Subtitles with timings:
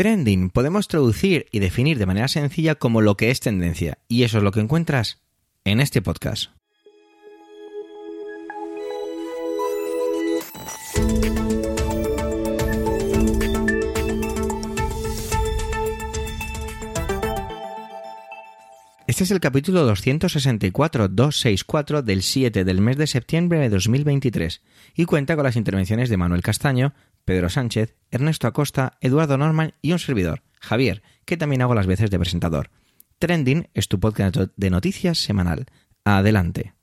[0.00, 4.38] Trending podemos traducir y definir de manera sencilla como lo que es tendencia, y eso
[4.38, 5.20] es lo que encuentras
[5.62, 6.52] en este podcast.
[19.06, 24.62] Este es el capítulo 264, 264 del 7 del mes de septiembre de 2023
[24.94, 26.94] y cuenta con las intervenciones de Manuel Castaño,
[27.30, 32.10] Pedro Sánchez, Ernesto Acosta, Eduardo Norman y un servidor, Javier, que también hago las veces
[32.10, 32.70] de presentador.
[33.20, 35.66] Trending es tu podcast de noticias semanal.
[36.04, 36.74] Adelante.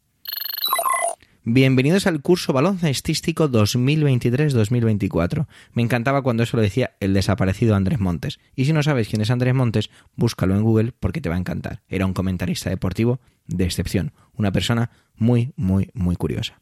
[1.44, 5.48] Bienvenidos al curso baloncestístico 2023-2024.
[5.74, 8.40] Me encantaba cuando eso lo decía el desaparecido Andrés Montes.
[8.56, 11.40] Y si no sabes quién es Andrés Montes, búscalo en Google porque te va a
[11.40, 11.84] encantar.
[11.90, 16.62] Era un comentarista deportivo de excepción, una persona muy, muy, muy curiosa.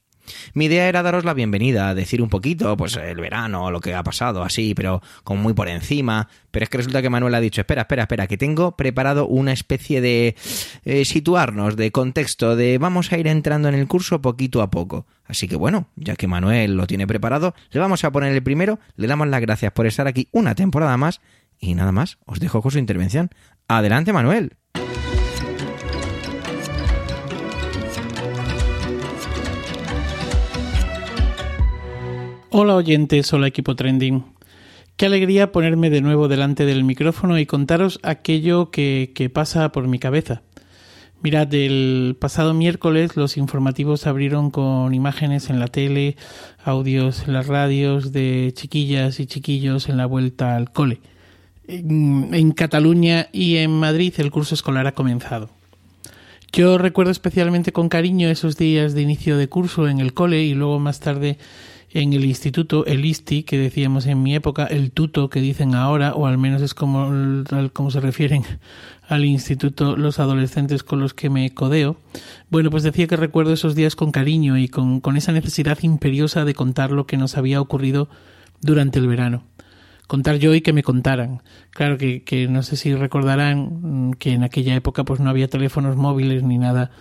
[0.53, 4.03] Mi idea era daros la bienvenida, decir un poquito, pues el verano, lo que ha
[4.03, 6.29] pasado, así, pero como muy por encima.
[6.51, 9.51] Pero es que resulta que Manuel ha dicho, espera, espera, espera, que tengo preparado una
[9.51, 10.35] especie de
[10.85, 15.05] eh, situarnos, de contexto, de vamos a ir entrando en el curso poquito a poco.
[15.25, 18.79] Así que bueno, ya que Manuel lo tiene preparado, le vamos a poner el primero,
[18.95, 21.21] le damos las gracias por estar aquí una temporada más
[21.59, 23.29] y nada más, os dejo con su intervención.
[23.67, 24.57] Adelante, Manuel.
[32.57, 34.23] Hola oyentes, hola equipo trending.
[34.95, 39.99] Qué alegría ponerme de nuevo delante del micrófono y contaros aquello que, pasa por mi
[39.99, 40.41] cabeza.
[41.21, 46.15] Mirad, el pasado miércoles los informativos abrieron con imágenes en la tele,
[46.63, 51.01] audios en las radios de chiquillas y chiquillos en la vuelta al cole.
[51.67, 55.49] en Cataluña y en Madrid el curso escolar ha comenzado.
[56.53, 60.53] Yo recuerdo especialmente con cariño esos días de inicio de curso en el cole y
[60.53, 61.37] luego más tarde
[61.95, 66.13] en el instituto, el ISTI, que decíamos en mi época, el tuto que dicen ahora,
[66.13, 67.09] o al menos es como,
[67.71, 68.43] como se refieren
[69.07, 71.95] al instituto los adolescentes con los que me codeo.
[72.49, 76.43] Bueno, pues decía que recuerdo esos días con cariño y con, con esa necesidad imperiosa
[76.43, 78.09] de contar lo que nos había ocurrido
[78.59, 79.43] durante el verano
[80.07, 81.41] contar yo y que me contaran.
[81.71, 85.49] Claro que, que, no sé si recordarán mm, que en aquella época pues no había
[85.49, 86.91] teléfonos móviles ni nada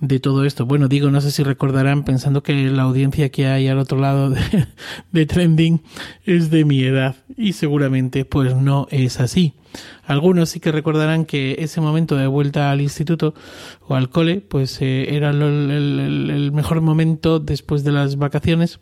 [0.00, 0.66] de todo esto.
[0.66, 4.30] Bueno, digo, no sé si recordarán pensando que la audiencia que hay al otro lado
[4.30, 4.40] de,
[5.12, 5.82] de Trending
[6.24, 9.54] es de mi edad y seguramente pues no es así.
[10.06, 13.34] Algunos sí que recordarán que ese momento de vuelta al instituto
[13.86, 18.80] o al cole pues eh, era el, el mejor momento después de las vacaciones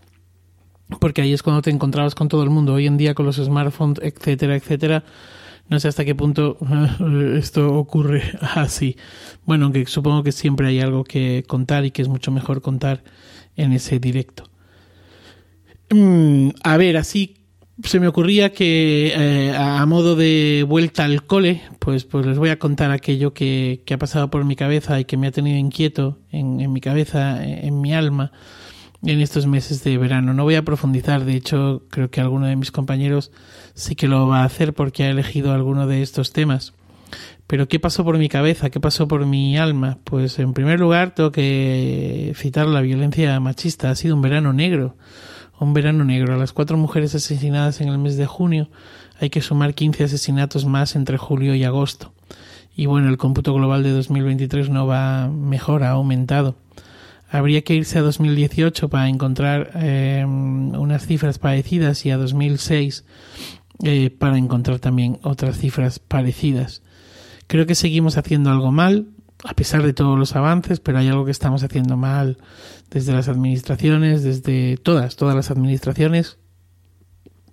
[0.99, 2.75] porque ahí es cuando te encontrabas con todo el mundo.
[2.75, 5.05] Hoy en día con los smartphones, etcétera, etcétera,
[5.69, 6.59] no sé hasta qué punto
[7.37, 8.97] esto ocurre así.
[9.45, 13.03] Bueno, aunque supongo que siempre hay algo que contar y que es mucho mejor contar
[13.57, 14.51] en ese directo.
[15.91, 17.37] Mm, a ver, así
[17.85, 22.51] se me ocurría que eh, a modo de vuelta al cole, pues, pues les voy
[22.51, 25.59] a contar aquello que, que ha pasado por mi cabeza y que me ha tenido
[25.59, 28.33] inquieto en, en mi cabeza, en mi alma
[29.05, 30.33] en estos meses de verano.
[30.35, 33.33] No voy a profundizar, de hecho creo que alguno de mis compañeros
[33.75, 36.73] sí que lo va a hacer porque ha elegido alguno de estos temas.
[37.47, 38.71] Pero ¿qué pasó por mi cabeza?
[38.71, 39.99] ¿Qué pasó por mi alma?
[40.05, 43.91] Pues en primer lugar tengo que citar la violencia machista.
[43.91, 44.97] Ha sido un verano negro.
[45.59, 46.35] Un verano negro.
[46.35, 48.71] A las cuatro mujeres asesinadas en el mes de junio
[49.21, 52.13] hay que sumar 15 asesinatos más entre julio y agosto.
[52.75, 56.57] Y bueno, el cómputo global de 2023 no va mejor, ha aumentado.
[57.33, 63.07] Habría que irse a 2018 para encontrar eh, unas cifras parecidas y a 2006
[63.85, 66.83] eh, para encontrar también otras cifras parecidas.
[67.47, 69.09] Creo que seguimos haciendo algo mal,
[69.45, 72.37] a pesar de todos los avances, pero hay algo que estamos haciendo mal
[72.91, 76.37] desde las administraciones, desde todas, todas las administraciones,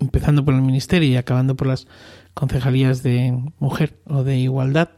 [0.01, 1.87] empezando por el Ministerio y acabando por las
[2.33, 4.89] concejalías de mujer o de igualdad.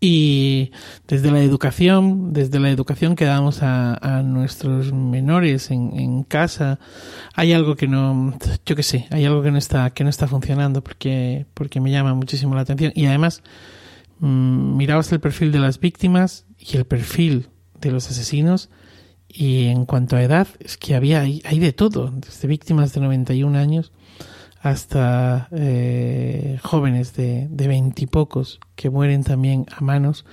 [0.00, 0.70] Y
[1.08, 6.78] desde la educación, desde la educación que damos a, a nuestros menores en, en, casa,
[7.34, 10.28] hay algo que no, yo qué sé, hay algo que no está, que no está
[10.28, 12.92] funcionando porque, porque me llama muchísimo la atención.
[12.94, 13.42] Y además,
[14.20, 17.48] mmm, mirabas el perfil de las víctimas y el perfil
[17.80, 18.70] de los asesinos
[19.28, 23.58] y en cuanto a edad, es que había, hay, de todo, desde víctimas de 91
[23.58, 23.92] años
[24.60, 30.24] hasta eh, jóvenes de veintipocos que mueren también a manos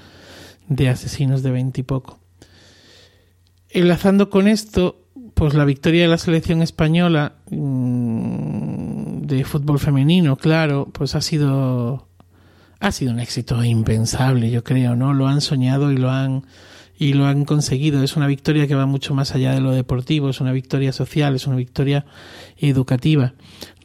[0.67, 2.19] de asesinos de veintipoco.
[3.69, 5.01] Enlazando con esto,
[5.33, 12.07] pues la victoria de la selección española mmm, de fútbol femenino, claro, pues ha sido
[12.79, 15.13] ha sido un éxito impensable, yo creo, ¿no?
[15.13, 16.45] Lo han soñado y lo han
[16.97, 18.03] y lo han conseguido.
[18.03, 21.35] Es una victoria que va mucho más allá de lo deportivo, es una victoria social,
[21.35, 22.05] es una victoria
[22.57, 23.33] educativa.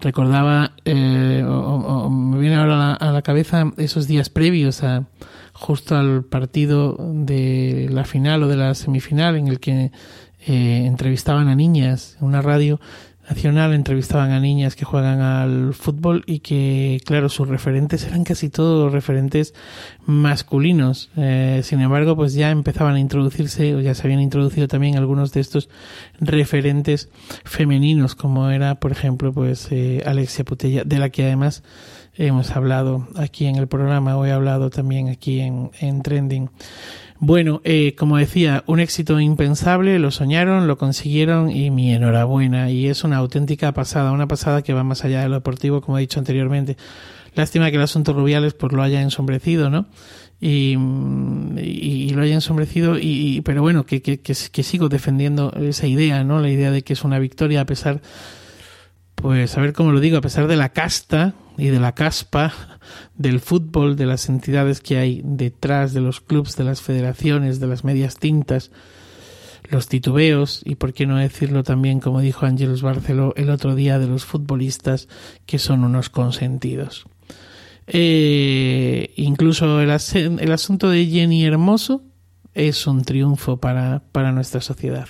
[0.00, 5.04] Recordaba, eh, me viene ahora a la, cabeza esos días previos a
[5.52, 9.92] justo al partido de la final o de la semifinal en el que
[10.46, 12.80] eh, entrevistaban a niñas en una radio
[13.30, 18.50] nacional entrevistaban a niñas que juegan al fútbol y que, claro, sus referentes eran casi
[18.50, 19.54] todos referentes
[20.04, 21.10] masculinos.
[21.16, 25.32] Eh, sin embargo, pues ya empezaban a introducirse, o ya se habían introducido también algunos
[25.32, 25.68] de estos
[26.18, 27.08] referentes
[27.44, 31.62] femeninos, como era, por ejemplo, pues eh, Alexia Putella, de la que además
[32.14, 36.50] hemos hablado aquí en el programa, o he hablado también aquí en, en Trending.
[37.22, 42.70] Bueno, eh, como decía, un éxito impensable, lo soñaron, lo consiguieron y mi enhorabuena.
[42.70, 45.98] Y es una auténtica pasada, una pasada que va más allá de lo deportivo, como
[45.98, 46.78] he dicho anteriormente.
[47.34, 49.86] Lástima que el asunto Rubiales pues lo haya ensombrecido, ¿no?
[50.40, 50.76] Y,
[52.14, 56.40] lo haya ensombrecido, y, pero bueno, que, que, que, sigo defendiendo esa idea, ¿no?
[56.40, 58.00] La idea de que es una victoria a pesar,
[59.20, 62.52] pues a ver cómo lo digo, a pesar de la casta y de la caspa
[63.16, 67.66] del fútbol, de las entidades que hay detrás de los clubes, de las federaciones, de
[67.66, 68.70] las medias tintas,
[69.68, 73.98] los titubeos y por qué no decirlo también, como dijo Ángelos Barceló el otro día,
[73.98, 75.08] de los futbolistas
[75.46, 77.04] que son unos consentidos.
[77.86, 82.02] Eh, incluso el, el, asunto de Jenny Hermoso
[82.54, 85.08] es un triunfo para nuestra sociedad.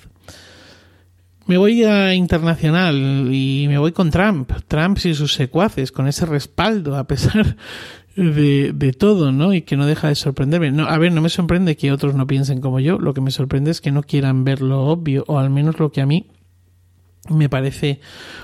[1.50, 6.24] Me voy a internacional y me voy con Trump, Trump y sus secuaces, con ese
[6.24, 7.56] respaldo a pesar
[8.14, 9.52] de, de, todo, ¿no?
[9.52, 10.70] Y que no deja de sorprenderme.
[10.70, 13.32] No, a ver, no me sorprende que otros no piensen como yo, lo que me
[13.32, 16.28] sorprende es que no quieran ver lo obvio, o al menos lo que a mí
[17.28, 17.98] me parece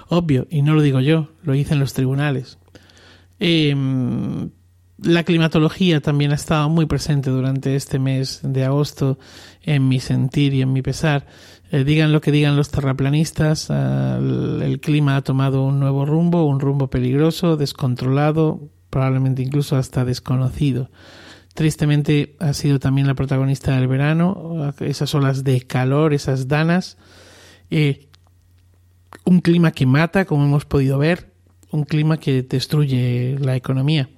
[0.08, 2.58] obvio, y no lo digo yo, lo dicen los tribunales.
[3.38, 4.50] Em,
[4.98, 9.19] la climatología también ha estado muy presente durante este mes de agosto
[9.62, 11.26] en mi sentir y en mi pesar.
[11.70, 16.60] Eh, digan lo que digan los terraplanistas, el, clima ha tomado un nuevo rumbo, un
[16.60, 20.90] rumbo peligroso, descontrolado, probablemente incluso hasta desconocido.
[21.54, 26.96] Tristemente ha sido también la protagonista del verano, esas olas de calor, esas danas,
[27.70, 28.08] eh,
[29.25, 31.32] un clima que mata, como hemos podido ver,
[31.70, 34.08] un clima que destruye la economía.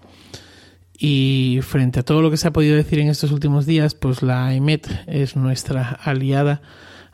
[0.98, 4.22] Y frente a todo lo que se ha podido decir en estos últimos días, pues
[4.22, 6.60] la EMET es nuestra aliada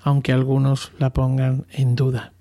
[0.04, 2.32] aunque algunos la pongan en duda.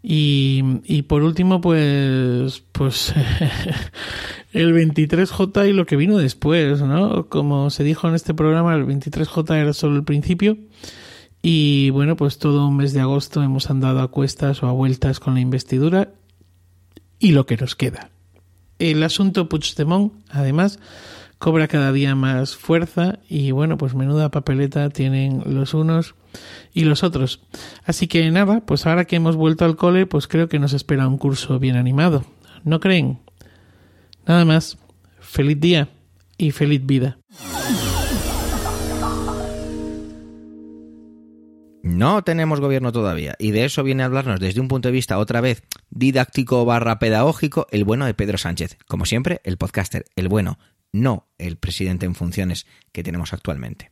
[0.00, 3.12] Y, por último, pues, pues
[4.52, 7.28] el 23J y lo que vino después, ¿no?
[7.28, 10.56] Como se dijo en este programa, el 23J era solo el principio.
[11.42, 15.20] Y bueno, pues todo un mes de agosto hemos andado a cuestas o a vueltas
[15.20, 16.12] con la investidura
[17.18, 18.10] y lo que nos queda.
[18.78, 20.78] El asunto Puigdemont, además,
[21.38, 26.14] cobra cada día más fuerza y bueno, pues menuda papeleta tienen los unos
[26.72, 27.40] y los otros.
[27.84, 31.08] Así que nada, pues ahora que hemos vuelto al cole, pues creo que nos espera
[31.08, 32.24] un curso bien animado.
[32.64, 33.20] ¿No creen?
[34.26, 34.78] Nada más.
[35.20, 35.88] Feliz día
[36.36, 37.18] y feliz vida.
[41.88, 45.16] No tenemos gobierno todavía, y de eso viene a hablarnos desde un punto de vista
[45.16, 48.76] otra vez didáctico barra pedagógico, el bueno de Pedro Sánchez.
[48.86, 50.58] Como siempre, el podcaster, el bueno,
[50.92, 53.90] no el presidente en funciones que tenemos actualmente.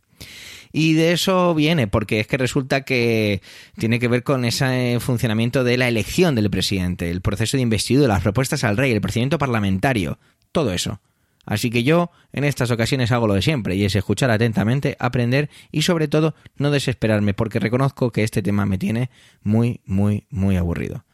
[0.72, 3.40] Y de eso viene, porque es que resulta que
[3.78, 8.08] tiene que ver con ese funcionamiento de la elección del presidente, el proceso de investidura,
[8.08, 10.18] las propuestas al rey, el procedimiento parlamentario,
[10.52, 11.00] todo eso.
[11.46, 15.48] Así que yo en estas ocasiones hago lo de siempre, y es escuchar atentamente, aprender
[15.70, 19.10] y sobre todo no desesperarme, porque reconozco que este tema me tiene
[19.42, 21.04] muy, muy, muy aburrido.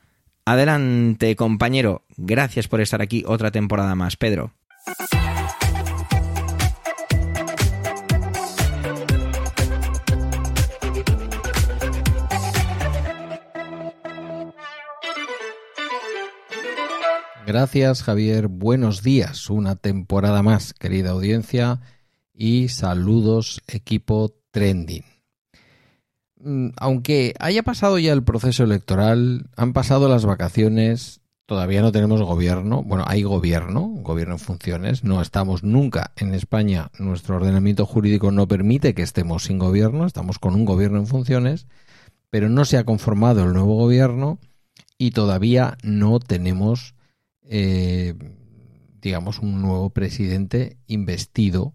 [0.45, 2.05] Adelante, compañero.
[2.17, 4.55] Gracias por estar aquí otra temporada más, Pedro.
[17.45, 21.81] Gracias Javier, buenos días, una temporada más, querida audiencia,
[22.33, 25.05] y saludos equipo trending.
[26.41, 32.23] Mm, aunque haya pasado ya el proceso electoral, han pasado las vacaciones, todavía no tenemos
[32.23, 38.31] gobierno, bueno, hay gobierno, gobierno en funciones, no estamos nunca en España, nuestro ordenamiento jurídico
[38.31, 41.67] no permite que estemos sin gobierno, estamos con un gobierno en funciones,
[42.31, 44.39] pero no se ha conformado el nuevo gobierno
[44.97, 46.95] y todavía no tenemos
[47.55, 48.15] eh,
[49.03, 51.75] digamos, un nuevo presidente investido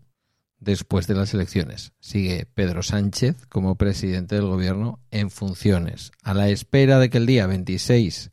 [0.60, 1.94] después de las elecciones.
[2.00, 7.28] Sigue Pedro Sánchez como presidente del gobierno en funciones, a la espera de que el
[7.28, 8.32] día 26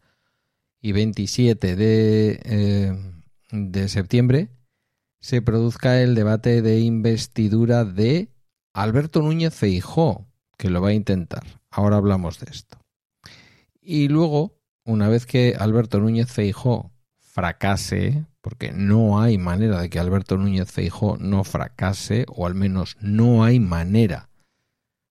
[0.80, 2.98] y 27 de, eh,
[3.52, 4.48] de septiembre
[5.20, 8.30] se produzca el debate de investidura de
[8.72, 11.44] Alberto Núñez Feijó, que lo va a intentar.
[11.70, 12.78] Ahora hablamos de esto.
[13.82, 16.93] Y luego, una vez que Alberto Núñez Feijó
[17.34, 22.96] fracase, porque no hay manera de que Alberto Núñez Feijóo no fracase, o al menos
[23.00, 24.28] no hay manera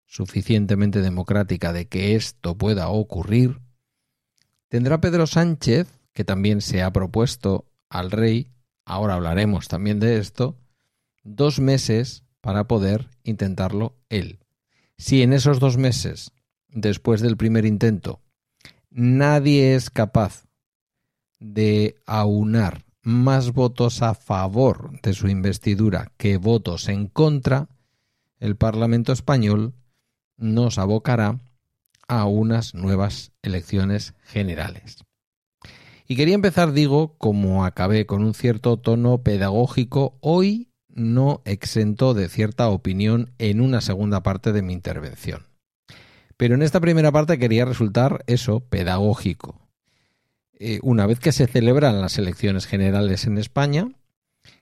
[0.06, 3.60] suficientemente democrática de que esto pueda ocurrir,
[4.70, 8.48] tendrá Pedro Sánchez, que también se ha propuesto al rey,
[8.86, 10.56] ahora hablaremos también de esto,
[11.24, 14.39] dos meses para poder intentarlo él.
[14.98, 16.32] Si en esos dos meses,
[16.70, 18.22] después del primer intento,
[18.92, 20.46] nadie es capaz
[21.43, 27.67] de aunar más votos a favor de su investidura que votos en contra,
[28.39, 29.73] el Parlamento español
[30.38, 31.39] nos abocará
[32.07, 35.03] a unas nuevas elecciones generales.
[36.07, 42.29] Y quería empezar, digo, como acabé, con un cierto tono pedagógico, hoy no exento de
[42.29, 45.45] cierta opinión en una segunda parte de mi intervención.
[46.38, 49.62] Pero en esta primera parte quería resultar eso, pedagógico.
[50.65, 53.91] Eh, una vez que se celebran las elecciones generales en España,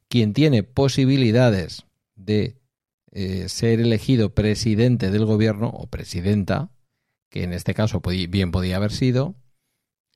[0.07, 2.57] quien tiene posibilidades de
[3.11, 6.71] eh, ser elegido presidente del gobierno o presidenta,
[7.29, 9.35] que en este caso bien podía haber sido,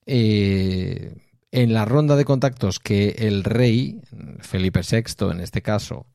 [0.06, 1.14] eh,
[1.52, 4.00] en la ronda de contactos que el rey,
[4.40, 6.08] Felipe VI en este caso,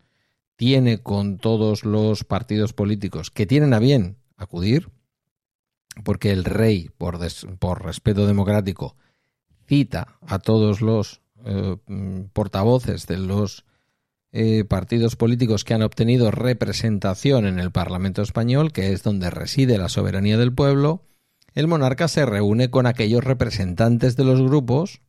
[0.58, 4.90] tiene con todos los partidos políticos que tienen a bien acudir,
[6.04, 7.20] porque el rey, por,
[7.58, 8.98] por respeto democrático,
[9.72, 11.78] cita a todos los eh,
[12.34, 13.64] portavoces de los
[14.34, 19.78] eh, partidos políticos que han obtenido representación en el Parlamento español, que es donde reside
[19.78, 21.06] la soberanía del pueblo,
[21.56, 25.00] el monarca se reúne con aquellos representantes de los grupos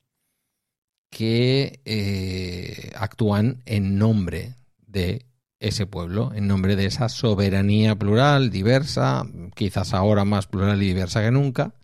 [1.10, 4.54] que eh, actúan en nombre
[4.86, 5.26] de
[5.58, 9.24] ese pueblo, en nombre de esa soberanía plural, diversa,
[9.56, 11.74] quizás ahora más plural y diversa que nunca,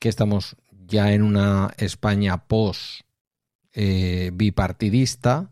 [0.00, 0.56] que estamos
[0.86, 3.02] ya en una España post
[3.72, 5.50] eh, bipartidista,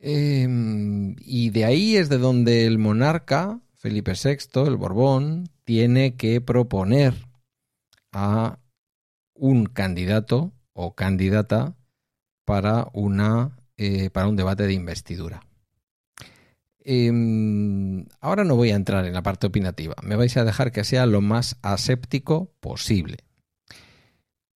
[0.00, 6.40] Em, y de ahí es de donde el monarca, Felipe VI, el Borbón, tiene que
[6.40, 7.14] proponer
[8.12, 8.58] a
[9.34, 11.74] un candidato o candidata
[12.44, 15.42] para, una, eh, para un debate de investidura.
[16.84, 20.84] Em, ahora no voy a entrar en la parte opinativa, me vais a dejar que
[20.84, 23.18] sea lo más aséptico posible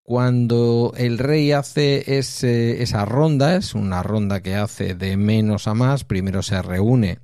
[0.02, 6.04] cuando el rey hace esa ronda, es una ronda que hace de menos a más,
[6.04, 7.21] primero se reúne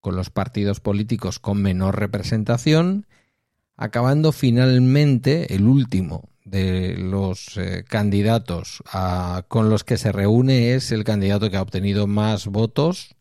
[0.00, 3.06] con los partidos políticos con menor representación,
[3.76, 8.82] acabando finalmente el último de los eh, candidatos
[9.48, 13.14] con los que se reúne es el candidato que ha obtenido más votos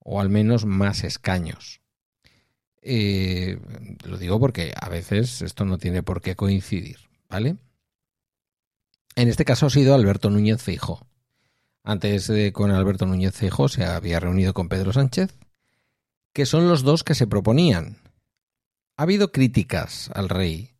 [0.00, 1.80] o al menos más escaños.
[2.82, 3.58] Eh,
[4.04, 6.98] lo digo porque a veces esto no tiene por qué coincidir,
[7.28, 7.56] ¿vale?
[9.16, 11.06] En este caso ha sido Alberto Núñez Feijóo.
[11.82, 15.38] Antes de con Alberto Núñez Feijóo se había reunido con Pedro Sánchez,
[16.34, 17.96] que son los dos que se proponían.
[18.98, 20.72] Ha habido críticas al rey.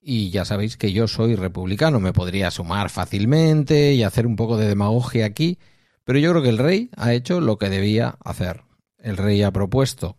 [0.00, 4.56] Y ya sabéis que yo soy republicano, me podría sumar fácilmente y hacer un poco
[4.56, 5.58] de demagogia aquí,
[6.04, 8.62] pero yo creo que el rey ha hecho lo que debía hacer.
[8.96, 10.16] El rey ha propuesto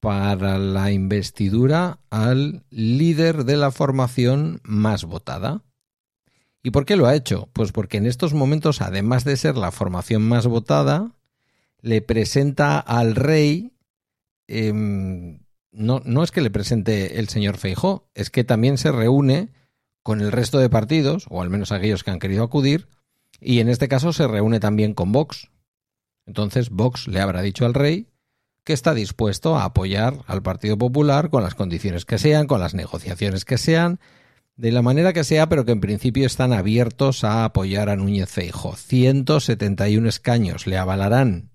[0.00, 5.62] para la investidura al líder de la formación más votada,
[6.62, 7.48] ¿Y por qué lo ha hecho?
[7.52, 11.12] Pues porque en estos momentos, además de ser la formación más votada,
[11.80, 13.72] le presenta al rey,
[14.46, 15.40] em,
[15.72, 19.48] no, no es que le presente el señor Feijó, es que también se reúne
[20.02, 22.88] con el resto de partidos, o al menos aquellos que han querido acudir,
[23.40, 25.50] y en este caso se reúne también con Vox.
[26.26, 28.06] Entonces Vox le habrá dicho al rey
[28.64, 32.74] que está dispuesto a apoyar al Partido Popular con las condiciones que sean, con las
[32.74, 33.98] negociaciones que sean,
[34.60, 38.28] de la manera que sea, pero que en principio están abiertos a apoyar a Núñez
[38.28, 38.76] Feijo.
[38.76, 41.50] 171 escaños le avalarán.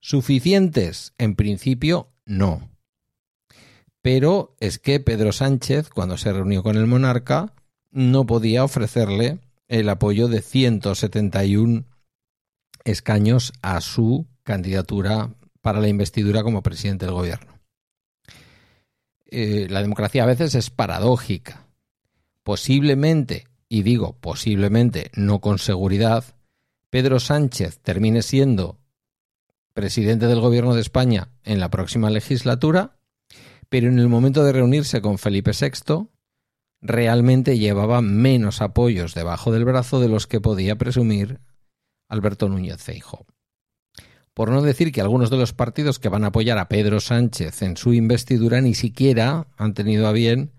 [0.00, 1.12] ¿Suficientes?
[1.18, 2.70] En principio, no.
[4.00, 7.52] Pero es que Pedro Sánchez, cuando se reunió con el monarca,
[7.90, 11.84] no podía ofrecerle el apoyo de 171
[12.84, 17.60] escaños a su candidatura para la investidura como presidente del gobierno.
[19.26, 21.65] Eh, la democracia a veces es paradójica
[22.46, 26.36] posiblemente, y digo posiblemente no con seguridad,
[26.90, 28.78] Pedro Sánchez termine siendo
[29.74, 33.00] presidente del gobierno de España en la próxima legislatura,
[33.68, 36.06] pero en el momento de reunirse con Felipe VI,
[36.80, 41.40] realmente llevaba menos apoyos debajo del brazo de los que podía presumir
[42.08, 43.26] Alberto Núñez Feijo.
[44.34, 47.62] Por no decir que algunos de los partidos que van a apoyar a Pedro Sánchez
[47.62, 50.52] en su investidura ni siquiera han tenido a bien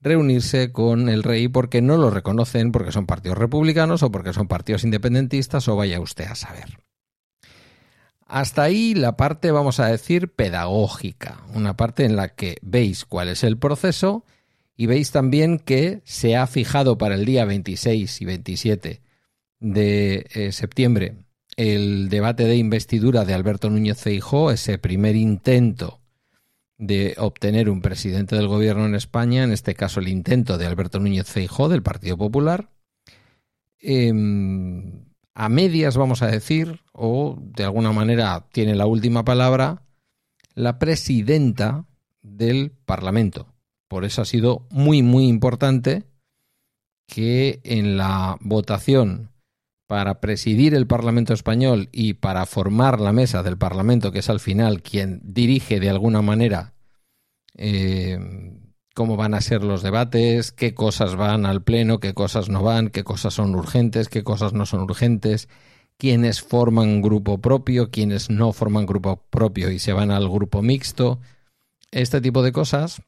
[0.00, 4.48] reunirse con el rey porque no lo reconocen, porque son partidos republicanos o porque son
[4.48, 6.78] partidos independentistas o vaya usted a saber.
[8.26, 13.28] Hasta ahí la parte, vamos a decir, pedagógica, una parte en la que veis cuál
[13.28, 14.24] es el proceso
[14.76, 19.02] y veis también que se ha fijado para el día 26 y 27
[19.58, 21.16] de eh, septiembre
[21.60, 25.99] el debate de investidura de Alberto Núñez Feijóo, ese primer intento
[26.80, 30.98] de obtener un presidente del gobierno en España, en este caso el intento de Alberto
[30.98, 32.70] Núñez Feijóo del Partido Popular,
[33.78, 39.82] em, a medias vamos a decir, o de alguna manera tiene la última palabra,
[40.54, 41.84] la presidenta
[42.22, 43.46] del Parlamento.
[43.86, 46.04] Por eso ha sido muy, muy importante
[47.06, 49.29] que en la votación
[49.90, 54.38] para presidir el Parlamento español y para formar la mesa del Parlamento, que es al
[54.38, 56.74] final quien dirige de alguna manera
[57.56, 58.16] eh,
[58.94, 62.90] cómo van a ser los debates, qué cosas van al Pleno, qué cosas no van,
[62.90, 65.48] qué cosas son urgentes, qué cosas no son urgentes,
[65.96, 71.18] quiénes forman grupo propio, quiénes no forman grupo propio y se van al grupo mixto.
[71.90, 73.02] Este tipo de cosas,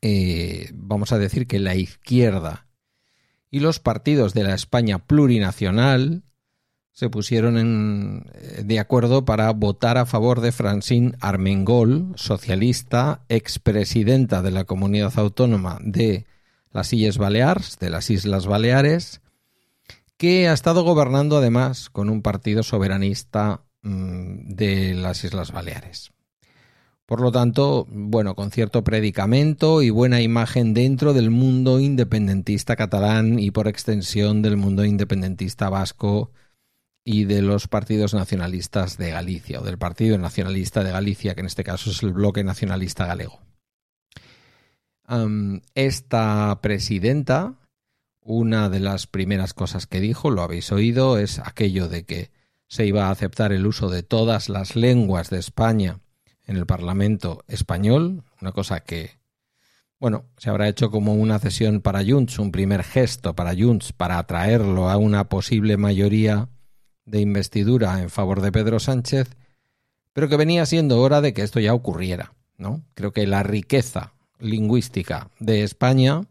[0.00, 2.65] eh, vamos a decir que la izquierda
[3.50, 6.22] y los partidos de la España plurinacional
[6.92, 14.50] se pusieron eh, de acuerdo para votar a favor de Francine Armengol, socialista, expresidenta de
[14.50, 16.24] la comunidad autónoma de
[16.72, 19.20] las Islas Baleares, de las Islas Baleares,
[20.16, 26.12] que ha estado gobernando además con un partido soberanista mm, de las Islas Baleares.
[27.06, 33.38] Por lo tanto, bueno, con cierto predicamento y buena imagen dentro del mundo independentista catalán
[33.38, 36.32] y por extensión del mundo independentista vasco
[37.04, 41.46] y de los partidos nacionalistas de Galicia, o del Partido Nacionalista de Galicia, que en
[41.46, 43.38] este caso es el Bloque Nacionalista Galego.
[45.76, 47.54] esta presidenta,
[48.20, 52.32] una de las primeras cosas que dijo, lo habéis oído, es aquello de que
[52.66, 56.00] se iba a aceptar el uso de todas las lenguas de España
[56.46, 59.18] en el Parlamento español, una cosa que,
[59.98, 64.18] bueno, se habrá hecho como una cesión para Junts, un primer gesto para Junts para
[64.18, 66.48] atraerlo a una posible mayoría
[67.04, 69.30] de investidura en favor de Pedro Sánchez,
[70.12, 72.82] pero que venía siendo hora de que esto ya ocurriera, ¿no?
[72.94, 76.22] Creo que la riqueza lingüística de España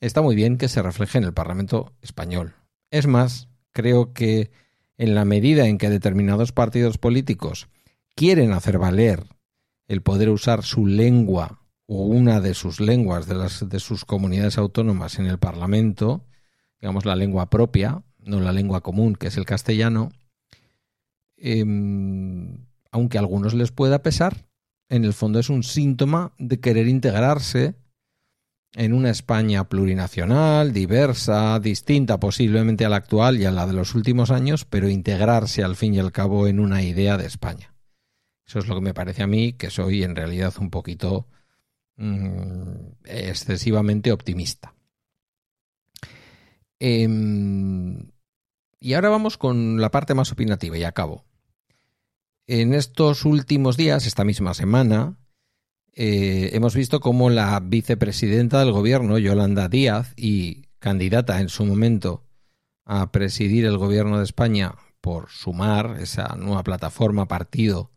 [0.00, 2.54] está muy bien que se refleje en el Parlamento español.
[2.90, 4.50] Es más, creo que
[4.98, 7.68] en la medida en que determinados partidos políticos
[8.14, 9.24] quieren hacer valer
[9.90, 14.56] el poder usar su lengua o una de sus lenguas de, las, de sus comunidades
[14.56, 16.24] autónomas en el Parlamento,
[16.80, 20.12] digamos la lengua propia, no la lengua común, que es el castellano,
[21.36, 24.46] em, aunque a algunos les pueda pesar,
[24.88, 27.74] en el fondo es un síntoma de querer integrarse
[28.74, 33.96] en una España plurinacional, diversa, distinta posiblemente a la actual y a la de los
[33.96, 37.74] últimos años, pero integrarse al fin y al cabo en una idea de España.
[38.50, 41.28] Eso es lo que me parece a mí, que soy en realidad un poquito
[41.98, 44.74] mm, excesivamente optimista.
[46.80, 48.10] Em,
[48.80, 51.24] y ahora vamos con la parte más opinativa y acabo.
[52.48, 55.16] En estos últimos días, esta misma semana,
[55.92, 62.24] eh, hemos visto cómo la vicepresidenta del gobierno, Yolanda Díaz, y candidata en su momento
[62.84, 67.89] a presidir el gobierno de España por sumar esa nueva plataforma partido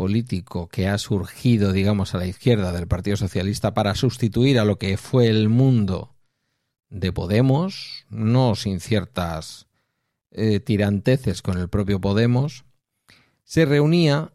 [0.00, 4.78] político que ha surgido, digamos, a la izquierda del Partido Socialista para sustituir a lo
[4.78, 6.16] que fue el mundo
[6.88, 9.66] de Podemos, no sin ciertas
[10.30, 12.64] eh, tiranteces con el propio Podemos,
[13.44, 14.32] se reunía,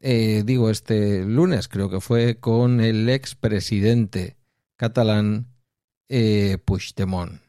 [0.00, 4.38] eh, digo, este lunes creo que fue, con el expresidente
[4.76, 5.48] catalán
[6.08, 7.42] eh, Puigdemont.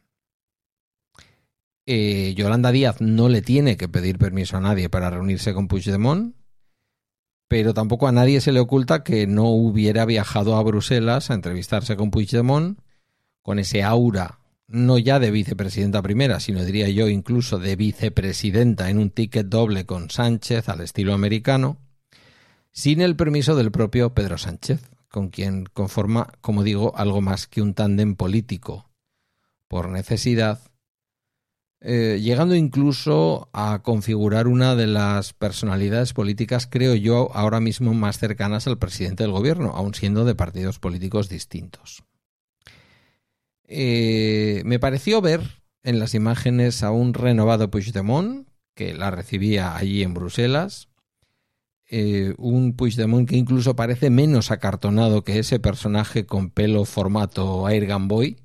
[1.88, 6.36] Yolanda Díaz no le tiene que pedir permiso a nadie para reunirse con Puigdemont
[7.48, 11.96] pero tampoco a nadie se le oculta que no hubiera viajado a Bruselas a entrevistarse
[11.96, 12.80] con Puigdemont
[13.42, 18.98] con ese aura no ya de vicepresidenta primera, sino diría yo incluso de vicepresidenta en
[18.98, 21.78] un ticket doble con Sánchez al estilo americano,
[22.72, 27.62] sin el permiso del propio Pedro Sánchez, con quien conforma, como digo, algo más que
[27.62, 28.90] un tándem político.
[29.68, 30.60] Por necesidad
[31.88, 38.18] eh, llegando incluso a configurar una de las personalidades políticas, creo yo, ahora mismo más
[38.18, 42.04] cercanas al presidente del gobierno, aun siendo de partidos políticos distintos.
[43.68, 50.02] Eh, me pareció ver en las imágenes a un renovado Puigdemont, que la recibía allí
[50.02, 50.90] en Bruselas,
[51.88, 57.96] eh, un Puigdemont que incluso parece menos acartonado que ese personaje con pelo formato Air
[58.00, 58.38] Boy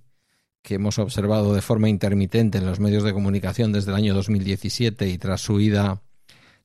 [0.62, 5.08] que hemos observado de forma intermitente en los medios de comunicación desde el año 2017
[5.08, 6.02] y tras su ida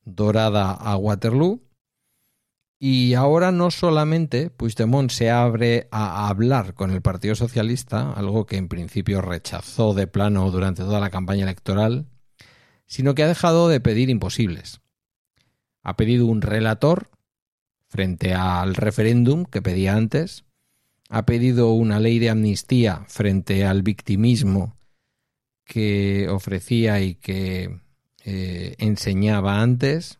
[0.04, 1.62] dorada a Waterloo.
[2.80, 8.58] Y ahora no solamente Puigdemont se abre a hablar con el Partido Socialista, algo que
[8.58, 12.08] en principio rechazó de plano durante toda la campaña electoral,
[12.86, 14.82] sino que ha dejado de pedir imposibles.
[15.84, 17.10] Ha pedido un relator
[17.88, 20.45] frente al referéndum que pedía antes,
[21.10, 24.76] ha pedido una ley de amnistía frente al victimismo
[25.64, 27.80] que ofrecía y que
[28.24, 30.20] eh, enseñaba antes,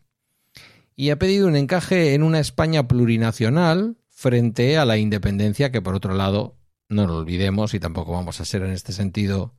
[0.94, 5.94] y ha pedido un encaje en una España plurinacional frente a la independencia que, por
[5.94, 6.56] otro lado,
[6.88, 9.54] no lo olvidemos y tampoco vamos a ser en este sentido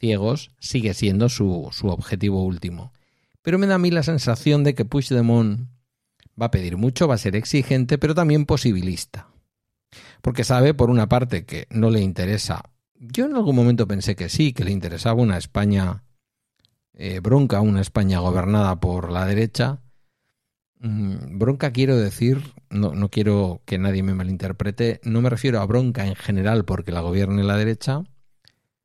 [0.00, 2.92] ciegos, sigue siendo su, su objetivo último.
[3.42, 5.68] Pero me da a mí la sensación de que Puigdemont
[6.40, 9.31] va a pedir mucho, va a ser exigente, pero también posibilista.
[10.22, 12.62] Porque sabe, por una parte, que no le interesa.
[12.94, 16.04] Yo en algún momento pensé que sí, que le interesaba una España
[16.94, 19.82] eh, bronca, una España gobernada por la derecha.
[20.78, 25.66] Mm, bronca quiero decir, no, no quiero que nadie me malinterprete, no me refiero a
[25.66, 28.04] bronca en general porque la gobierne la derecha,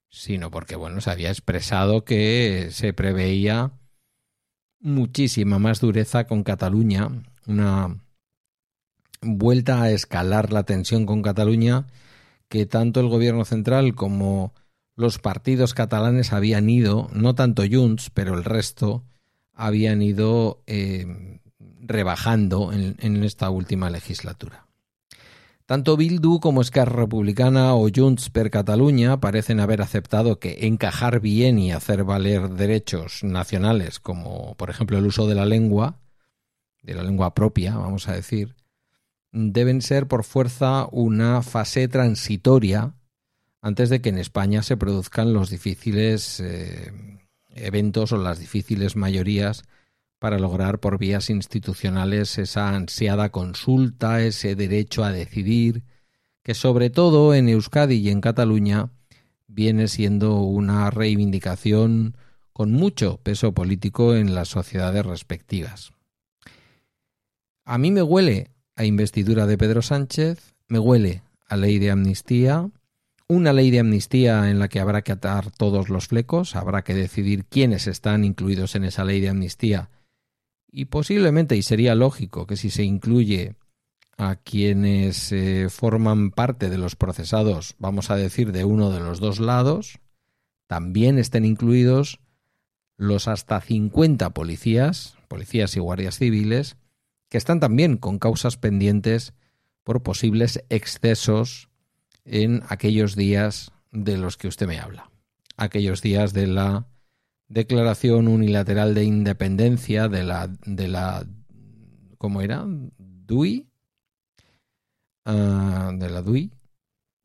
[0.10, 3.73] sino porque, bueno, se había expresado que se preveía
[4.80, 7.10] muchísima más dureza con Cataluña,
[7.45, 8.00] una
[9.21, 11.88] vuelta a escalar la tensión con Cataluña
[12.49, 14.53] que tanto el gobierno central como
[14.95, 19.03] los partidos catalanes habían ido, no tanto Junts, pero el resto
[19.53, 21.39] habían ido eh,
[21.80, 24.65] rebajando en, esta última legislatura.
[25.65, 31.60] Tanto Bildu como Esquerra Republicana o Junts per Cataluña parecen haber aceptado que encajar bien
[31.60, 35.99] y hacer valer derechos nacionales, como por ejemplo el uso de la lengua,
[36.82, 38.56] de la lengua propia, vamos a decir,
[39.38, 42.95] deben ser por fuerza una fase transitoria
[43.62, 46.91] antes de que en España se produzcan los difíciles eh,
[47.52, 49.63] eventos o las difíciles mayorías
[50.19, 55.84] para lograr por vías institucionales esa ansiada consulta, ese derecho a decidir,
[56.41, 58.89] que sobre todo en Euskadi y en Cataluña
[59.45, 62.17] viene siendo una reivindicación
[62.54, 65.91] con mucho peso político en las sociedades respectivas.
[67.65, 72.69] A mí me huele a investidura de Pedro Sánchez, me huele a ley de amnistía,
[73.27, 76.93] una ley de amnistía en la que habrá que atar todos los flecos, habrá que
[76.93, 79.89] decidir quiénes están incluidos en esa ley de amnistía.
[80.69, 83.55] Y posiblemente, y sería lógico, que si se incluye
[84.17, 89.19] a quienes eh, forman parte de los procesados, vamos a decir, de uno de los
[89.19, 89.99] dos lados,
[90.67, 92.19] también estén incluidos
[92.95, 96.77] los hasta 50 policías, policías y guardias civiles,
[97.29, 99.33] que están también con causas pendientes
[99.83, 101.69] por posibles excesos
[102.25, 105.09] en aquellos días de los que usted me habla.
[105.55, 106.87] Aquellos días de la
[107.47, 111.25] declaración unilateral de independencia de la de la
[112.17, 112.65] ¿cómo era?
[112.67, 113.69] DUI
[115.25, 116.51] ah, de la DUI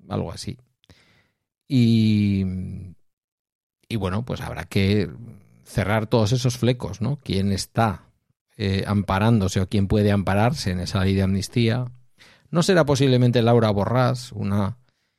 [0.09, 0.59] algo así
[1.67, 2.45] y
[3.89, 5.11] y bueno pues habrá que
[5.65, 8.12] cerrar todos esos flecos no quién está
[8.57, 11.87] eh, amparándose o quien puede ampararse en esa ley de amnistía.
[12.51, 14.79] No será posiblemente Laura Borrás, una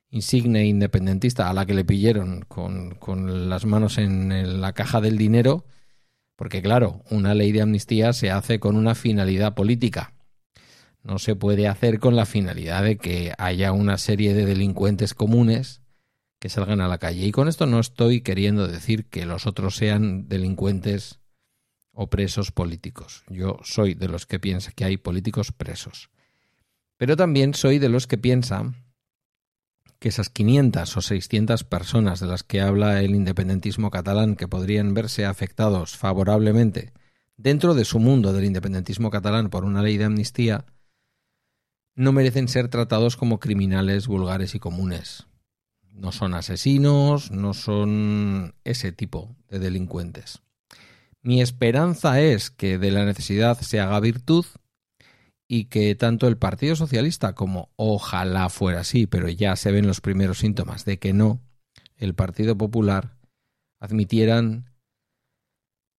[0.09, 5.17] insigne independentista a la que le pillaron con, con las manos en la caja del
[5.17, 5.65] dinero,
[6.35, 10.13] porque claro, una ley de amnistía se hace con una finalidad política.
[11.01, 15.81] No se puede hacer con la finalidad de que haya una serie de delincuentes comunes
[16.39, 17.25] que salgan a la calle.
[17.25, 21.19] Y con esto no estoy queriendo decir que los otros sean delincuentes
[21.93, 23.23] o presos políticos.
[23.29, 26.10] Yo soy de los que piensa que hay políticos presos.
[26.97, 28.73] Pero también soy de los que piensa
[29.99, 34.93] que esas 500 o 600 personas de las que habla el independentismo catalán que podrían
[34.93, 36.91] verse afectados favorablemente
[37.38, 40.65] dentro de su mundo del independentismo catalán por una ley de amnistía,
[41.95, 45.27] no merecen ser tratados como criminales vulgares y comunes.
[45.93, 50.41] No son asesinos, no son ese tipo de delincuentes.
[51.23, 54.45] Mi esperanza es que de la necesidad se haga virtud
[55.47, 60.01] y que tanto el Partido Socialista como ojalá fuera así, pero ya se ven los
[60.01, 61.39] primeros síntomas de que no,
[61.95, 63.17] el Partido Popular
[63.79, 64.69] admitieran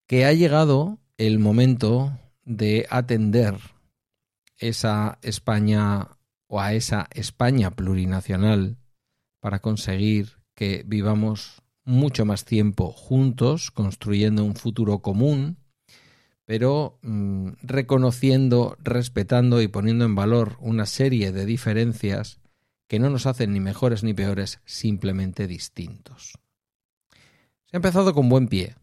[0.07, 3.57] que ha llegado el momento de atender
[4.59, 8.77] esa España o a esa España plurinacional
[9.41, 15.59] para conseguir que vivamos mucho más tiempo juntos, construyendo un futuro común,
[16.45, 22.41] pero mm, reconociendo, respetando y poniendo en valor una serie de diferencias
[22.87, 26.39] que no nos hacen ni mejores ni peores, simplemente distintos.
[27.65, 28.77] Se ha empezado con buen pie.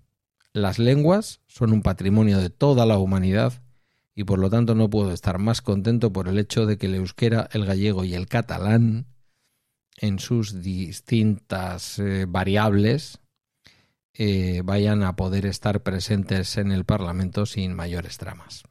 [0.53, 3.61] Las lenguas son un patrimonio de toda la humanidad
[4.15, 6.95] y por lo tanto no puedo estar más contento por el hecho de que el
[6.95, 9.05] euskera, el gallego y el catalán,
[9.97, 13.19] en sus distintas eh, variables,
[14.13, 18.63] eh, vayan a poder estar presentes en el Parlamento sin mayores dramas.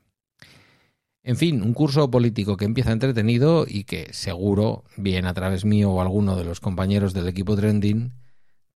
[1.22, 5.90] En fin, un curso político que empieza entretenido y que seguro, bien a través mío
[5.90, 8.12] o alguno de los compañeros del equipo Trending,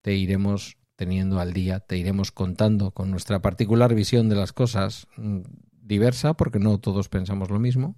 [0.02, 5.08] te iremos teniendo al día, te iremos contando con nuestra particular visión de las cosas,
[5.18, 7.96] mm, diversa, porque no todos pensamos lo mismo,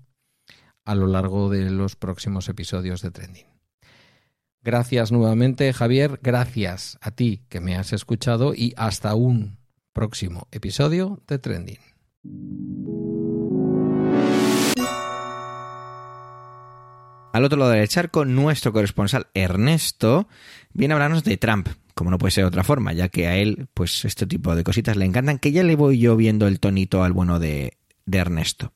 [0.85, 3.47] a lo largo de los próximos episodios de Trending.
[4.65, 9.59] Gracias nuevamente, Javier, gracias a ti que me has escuchado y hasta un
[9.93, 11.77] próximo episodio de Trending.
[17.31, 20.27] Al otro lado del charco, nuestro corresponsal Ernesto
[20.73, 23.35] viene a hablarnos de Trump, como no puede ser de otra forma, ya que a
[23.35, 26.59] él, pues este tipo de cositas le encantan, que ya le voy yo viendo el
[26.59, 28.73] tonito al bueno de, de Ernesto.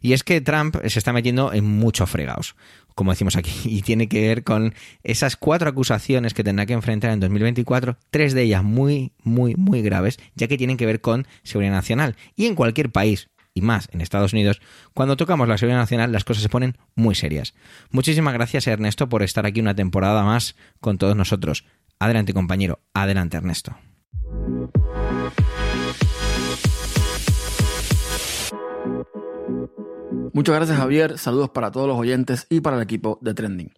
[0.00, 2.56] Y es que Trump se está metiendo en muchos fregados,
[2.94, 7.10] como decimos aquí, y tiene que ver con esas cuatro acusaciones que tendrá que enfrentar
[7.12, 11.26] en 2024, tres de ellas muy, muy, muy graves, ya que tienen que ver con
[11.42, 12.16] seguridad nacional.
[12.36, 14.60] Y en cualquier país, y más en Estados Unidos,
[14.94, 17.54] cuando tocamos la seguridad nacional las cosas se ponen muy serias.
[17.90, 21.64] Muchísimas gracias Ernesto por estar aquí una temporada más con todos nosotros.
[21.98, 23.76] Adelante compañero, adelante Ernesto.
[30.34, 33.70] Muchas gracias Javier, saludos para todos los oyentes y para el equipo de Trending.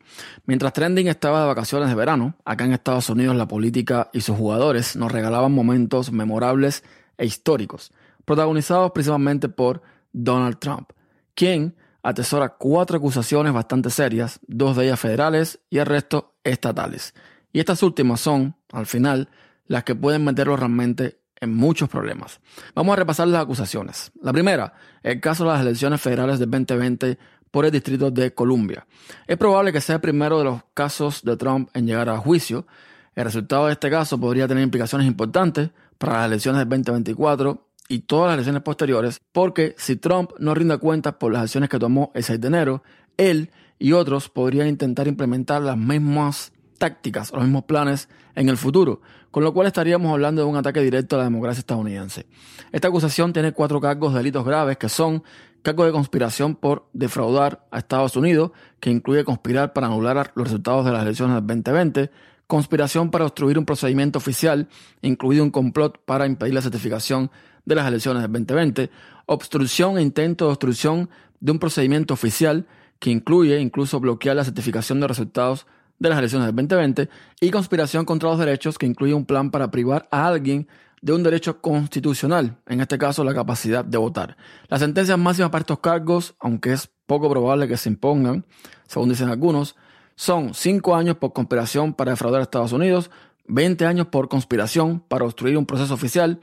[0.46, 4.36] Mientras Trending estaba de vacaciones de verano, acá en Estados Unidos la política y sus
[4.36, 6.84] jugadores nos regalaban momentos memorables
[7.18, 7.92] e históricos
[8.24, 10.90] protagonizados principalmente por Donald Trump,
[11.34, 17.14] quien atesora cuatro acusaciones bastante serias, dos de ellas federales y el resto estatales.
[17.52, 19.28] Y estas últimas son, al final,
[19.66, 22.40] las que pueden meterlo realmente muchos problemas.
[22.74, 24.12] Vamos a repasar las acusaciones.
[24.22, 27.18] La primera, el caso de las elecciones federales de 2020
[27.50, 28.86] por el Distrito de Columbia.
[29.26, 32.66] Es probable que sea el primero de los casos de Trump en llegar a juicio.
[33.14, 38.00] El resultado de este caso podría tener implicaciones importantes para las elecciones de 2024 y
[38.00, 42.10] todas las elecciones posteriores, porque si Trump no rinda cuentas por las acciones que tomó
[42.14, 42.82] el 6 de enero,
[43.16, 48.56] él y otros podrían intentar implementar las mismas tácticas o los mismos planes en el
[48.56, 52.26] futuro, con lo cual estaríamos hablando de un ataque directo a la democracia estadounidense.
[52.72, 55.22] Esta acusación tiene cuatro cargos de delitos graves que son
[55.62, 60.84] cargo de conspiración por defraudar a Estados Unidos, que incluye conspirar para anular los resultados
[60.84, 62.10] de las elecciones del 2020,
[62.46, 64.68] conspiración para obstruir un procedimiento oficial,
[65.00, 67.30] incluido un complot para impedir la certificación
[67.64, 68.90] de las elecciones del 2020,
[69.26, 71.08] obstrucción e intento de obstrucción
[71.40, 72.66] de un procedimiento oficial
[72.98, 75.66] que incluye incluso bloquear la certificación de resultados
[75.98, 77.08] de las elecciones del 2020
[77.40, 80.68] y conspiración contra los derechos que incluye un plan para privar a alguien
[81.02, 84.36] de un derecho constitucional, en este caso la capacidad de votar.
[84.68, 88.46] Las sentencias máximas para estos cargos, aunque es poco probable que se impongan,
[88.88, 89.76] según dicen algunos,
[90.16, 93.10] son 5 años por conspiración para defraudar a Estados Unidos,
[93.46, 96.40] 20 años por conspiración para obstruir un proceso oficial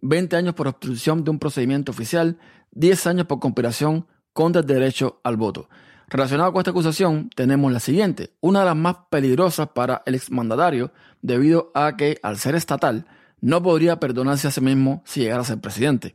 [0.00, 2.38] 20 años por obstrucción de un procedimiento oficial,
[2.72, 5.68] 10 años por conspiración contra el derecho al voto.
[6.10, 10.90] Relacionado con esta acusación, tenemos la siguiente, una de las más peligrosas para el exmandatario,
[11.20, 13.06] debido a que, al ser estatal,
[13.42, 16.14] no podría perdonarse a sí mismo si llegara a ser presidente.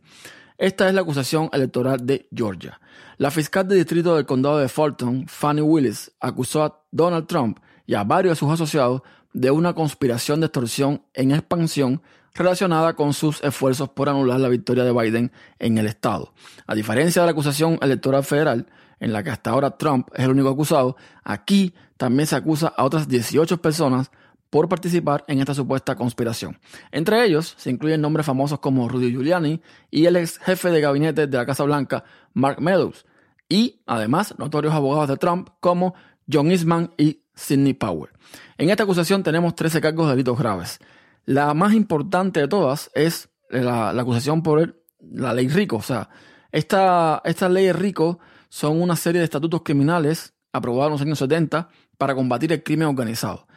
[0.58, 2.79] Esta es la acusación electoral de Georgia.
[3.17, 7.93] La fiscal de distrito del condado de Fulton, Fanny Willis, acusó a Donald Trump y
[7.93, 9.01] a varios de sus asociados
[9.32, 12.01] de una conspiración de extorsión en expansión
[12.34, 16.34] relacionada con sus esfuerzos por anular la victoria de Biden en el estado.
[16.65, 18.65] A diferencia de la acusación electoral federal,
[18.99, 22.84] en la que hasta ahora Trump es el único acusado, aquí también se acusa a
[22.84, 24.12] otras 18 personas
[24.49, 26.60] por participar en esta supuesta conspiración.
[26.91, 31.25] Entre ellos se incluyen nombres famosos como Rudy Giuliani y el ex jefe de gabinete
[31.25, 32.03] de la Casa Blanca,
[32.34, 33.06] Mark Meadows,
[33.49, 35.95] y además notorios abogados de Trump como
[36.32, 38.12] John Eastman y Sidney Power.
[38.58, 40.79] En esta acusación tenemos 13 cargos de delitos graves.
[41.25, 45.77] La más importante de todas es la, acusación por la ley RICO.
[45.77, 46.10] O sea,
[46.51, 48.19] esta, estas leyes RICO
[48.53, 52.87] son una serie de estatutos criminales aprobados en los años 70 para combatir el crimen
[52.87, 53.47] organizado.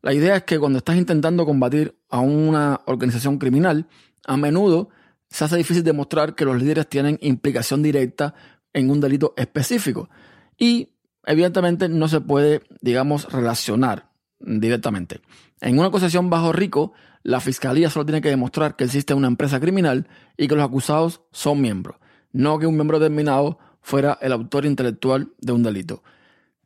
[0.00, 3.86] La idea es que cuando estás intentando combatir a una organización criminal,
[4.26, 4.88] a menudo
[5.28, 8.32] se hace difícil demostrar que los líderes tienen implicación directa
[8.72, 10.08] en un delito específico.
[10.56, 10.88] Y
[11.26, 14.08] evidentemente no se puede, digamos, relacionar
[14.40, 15.20] directamente.
[15.60, 19.60] En una acusación bajo RICO, la fiscalía solo tiene que demostrar que existe una empresa
[19.60, 21.98] criminal y que los acusados son miembros,
[22.32, 26.02] no que un miembro determinado fuera el autor intelectual de un delito.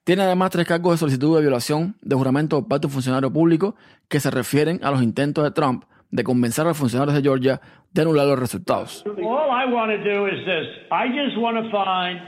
[0.04, 3.30] Tiene además tres cargos de solicitud de violación de juramento por parte de un funcionario
[3.30, 3.76] público
[4.08, 7.60] que se refieren a los intentos de Trump de convencer a los funcionarios de Georgia
[7.92, 9.04] de anular los resultados.
[9.06, 10.66] All I want to do is this.
[10.90, 12.22] I just want to find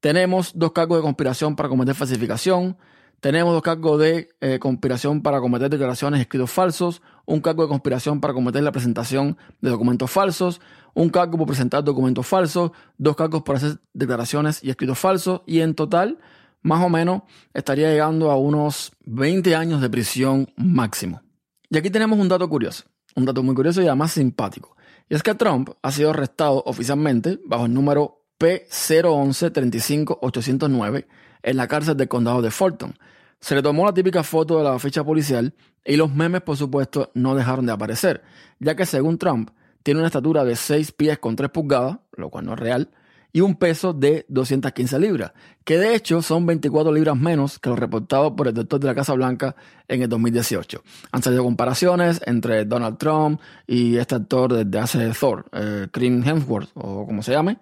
[0.00, 2.76] Tenemos dos cargos de conspiración para cometer falsificación.
[3.20, 8.20] Tenemos dos cargos de eh, conspiración para cometer declaraciones escritos falsos, un cargo de conspiración
[8.20, 10.60] para cometer la presentación de documentos falsos,
[10.94, 15.60] un cargo por presentar documentos falsos, dos cargos por hacer declaraciones y escritos falsos, y
[15.60, 16.18] en total,
[16.62, 17.22] más o menos,
[17.54, 21.22] estaría llegando a unos 20 años de prisión máximo.
[21.70, 22.84] Y aquí tenemos un dato curioso,
[23.16, 24.76] un dato muy curioso y además simpático.
[25.08, 31.06] Y es que Trump ha sido arrestado oficialmente bajo el número P011-35809
[31.42, 32.94] en la cárcel del condado de Fulton.
[33.42, 35.52] Se le tomó la típica foto de la ficha policial
[35.84, 38.22] y los memes, por supuesto, no dejaron de aparecer,
[38.60, 39.50] ya que según Trump,
[39.82, 42.90] tiene una estatura de 6 pies con 3 pulgadas, lo cual no es real,
[43.32, 45.32] y un peso de 215 libras,
[45.64, 48.94] que de hecho son 24 libras menos que lo reportado por el doctor de la
[48.94, 49.56] Casa Blanca
[49.88, 50.80] en el 2018.
[51.10, 57.06] Han salido comparaciones entre Donald Trump y este actor desde hace Thor, eh, Hemsworth, o
[57.06, 57.58] como se llame,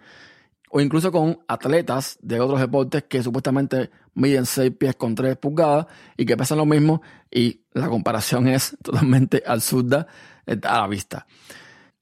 [0.70, 5.86] o incluso con atletas de otros deportes que supuestamente miden 6 pies con 3 pulgadas
[6.16, 10.06] y que pesan lo mismo y la comparación es totalmente absurda
[10.46, 11.26] eh, a la vista.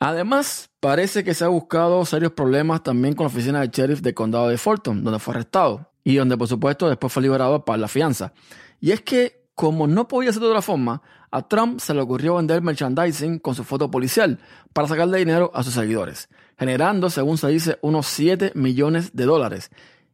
[0.00, 4.14] Además, parece que se ha buscado serios problemas también con la oficina del sheriff del
[4.14, 7.88] condado de Fulton, donde fue arrestado y donde por supuesto después fue liberado para la
[7.88, 8.32] fianza.
[8.80, 12.36] Y es que, como no podía ser de otra forma, a Trump se le ocurrió
[12.36, 14.38] vender merchandising con su foto policial
[14.72, 19.70] para sacarle dinero a sus seguidores, generando, según se dice, unos 7 millones de dólares.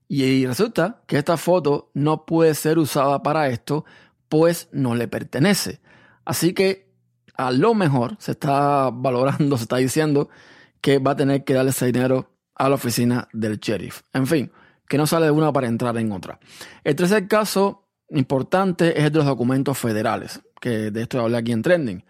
[0.08, 3.84] Y resulta que esta foto no puede ser usada para esto,
[4.28, 5.80] pues no le pertenece.
[6.24, 6.92] Así que
[7.36, 10.28] a lo mejor se está valorando, se está diciendo
[10.80, 14.02] que va a tener que darle ese dinero a la oficina del sheriff.
[14.12, 14.52] En fin,
[14.88, 16.38] que no sale de una para entrar en otra.
[16.82, 21.52] El tercer caso importante es el de los documentos federales, que de esto hablé aquí
[21.52, 22.04] en Trending.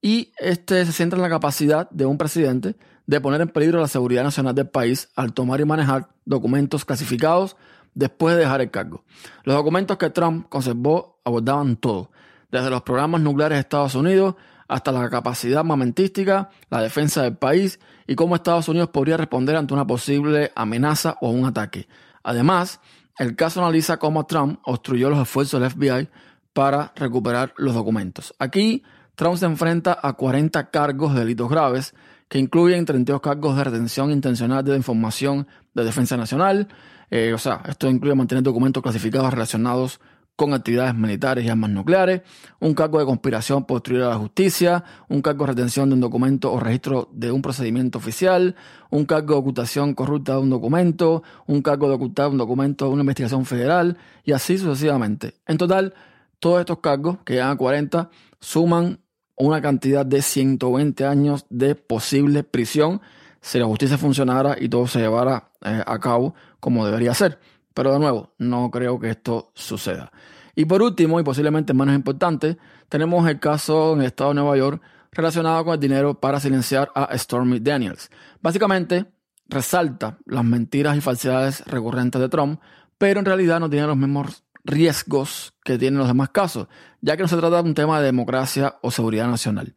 [0.00, 2.74] Y este se centra en la capacidad de un presidente
[3.06, 7.56] de poner en peligro la seguridad nacional del país al tomar y manejar documentos clasificados
[7.94, 9.04] después de dejar el cargo.
[9.44, 12.10] Los documentos que Trump conservó abordaban todo,
[12.50, 14.34] desde los programas nucleares de Estados Unidos
[14.66, 19.74] hasta la capacidad armamentística, la defensa del país y cómo Estados Unidos podría responder ante
[19.74, 21.86] una posible amenaza o un ataque.
[22.24, 22.80] Además,
[23.16, 26.08] el caso analiza cómo Trump obstruyó los esfuerzos del FBI
[26.52, 28.34] para recuperar los documentos.
[28.38, 28.82] Aquí,
[29.14, 31.94] Trump se enfrenta a 40 cargos de delitos graves,
[32.28, 36.68] que incluyen 32 cargos de retención intencional de información de defensa nacional.
[37.10, 40.00] Eh, o sea, esto incluye mantener documentos clasificados relacionados
[40.34, 42.22] con actividades militares y armas nucleares,
[42.58, 46.00] un cargo de conspiración por obstruir a la justicia, un cargo de retención de un
[46.00, 48.56] documento o registro de un procedimiento oficial,
[48.90, 52.92] un cargo de ocultación corrupta de un documento, un cargo de ocultar un documento de
[52.92, 55.34] una investigación federal y así sucesivamente.
[55.46, 55.94] En total,
[56.42, 58.98] todos estos cargos, que llegan a 40, suman
[59.36, 63.00] una cantidad de 120 años de posible prisión
[63.40, 67.38] si la justicia funcionara y todo se llevara eh, a cabo como debería ser.
[67.74, 70.10] Pero de nuevo, no creo que esto suceda.
[70.56, 74.56] Y por último, y posiblemente menos importante, tenemos el caso en el estado de Nueva
[74.56, 78.10] York relacionado con el dinero para silenciar a Stormy Daniels.
[78.40, 79.06] Básicamente,
[79.46, 82.60] resalta las mentiras y falsedades recurrentes de Trump,
[82.98, 86.68] pero en realidad no tiene los mismos riesgos que tienen los demás casos,
[87.00, 89.74] ya que no se trata de un tema de democracia o seguridad nacional.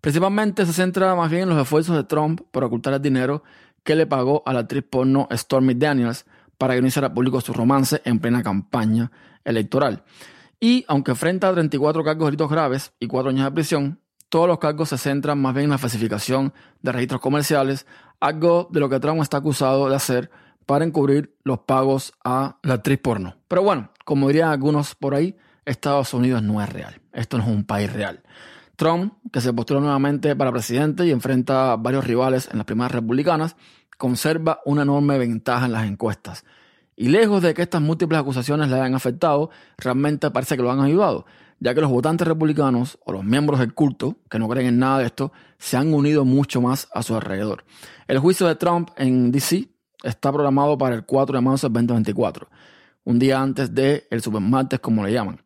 [0.00, 3.42] Principalmente se centra más bien en los esfuerzos de Trump por ocultar el dinero
[3.84, 6.26] que le pagó a la actriz porno Stormy Daniels
[6.58, 9.10] para que no hiciera público su romance en plena campaña
[9.44, 10.04] electoral.
[10.60, 14.46] Y aunque enfrenta a 34 cargos de delitos graves y 4 años de prisión, todos
[14.46, 17.86] los cargos se centran más bien en la falsificación de registros comerciales,
[18.20, 20.30] algo de lo que Trump está acusado de hacer
[20.72, 23.36] para encubrir los pagos a la actriz porno.
[23.46, 26.98] Pero bueno, como dirían algunos por ahí, Estados Unidos no es real.
[27.12, 28.22] Esto no es un país real.
[28.76, 32.92] Trump, que se postula nuevamente para presidente y enfrenta a varios rivales en las primarias
[32.92, 33.54] republicanas,
[33.98, 36.46] conserva una enorme ventaja en las encuestas.
[36.96, 40.80] Y lejos de que estas múltiples acusaciones le hayan afectado, realmente parece que lo han
[40.80, 41.26] ayudado,
[41.60, 45.00] ya que los votantes republicanos o los miembros del culto, que no creen en nada
[45.00, 47.66] de esto, se han unido mucho más a su alrededor.
[48.08, 49.68] El juicio de Trump en DC
[50.02, 52.48] está programado para el 4 de marzo del 2024,
[53.04, 55.40] un día antes del el supermartes, como le llaman.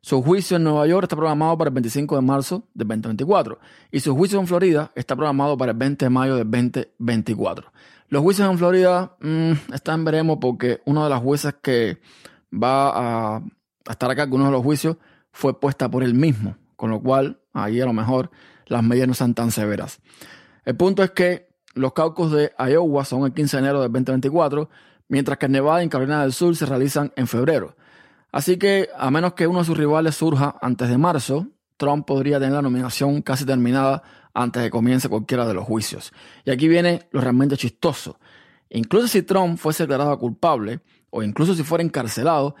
[0.00, 3.58] Su juicio en Nueva York está programado para el 25 de marzo del 2024
[3.92, 7.72] y su juicio en Florida está programado para el 20 de mayo del 2024.
[8.08, 12.00] Los juicios en Florida mmm, están veremos porque una de las jueces que
[12.52, 14.96] va a, a estar acá con uno de los juicios
[15.30, 18.30] fue puesta por él mismo, con lo cual ahí a lo mejor
[18.66, 20.00] las medidas no son tan severas.
[20.64, 24.68] El punto es que los caucus de Iowa son el 15 de enero del 2024,
[25.08, 27.76] mientras que Nevada y Carolina del Sur se realizan en febrero.
[28.30, 32.38] Así que, a menos que uno de sus rivales surja antes de marzo, Trump podría
[32.38, 34.02] tener la nominación casi terminada
[34.34, 36.12] antes de que comience cualquiera de los juicios.
[36.44, 38.18] Y aquí viene lo realmente chistoso.
[38.70, 42.54] Incluso si Trump fuese declarado culpable, o incluso si fuera encarcelado,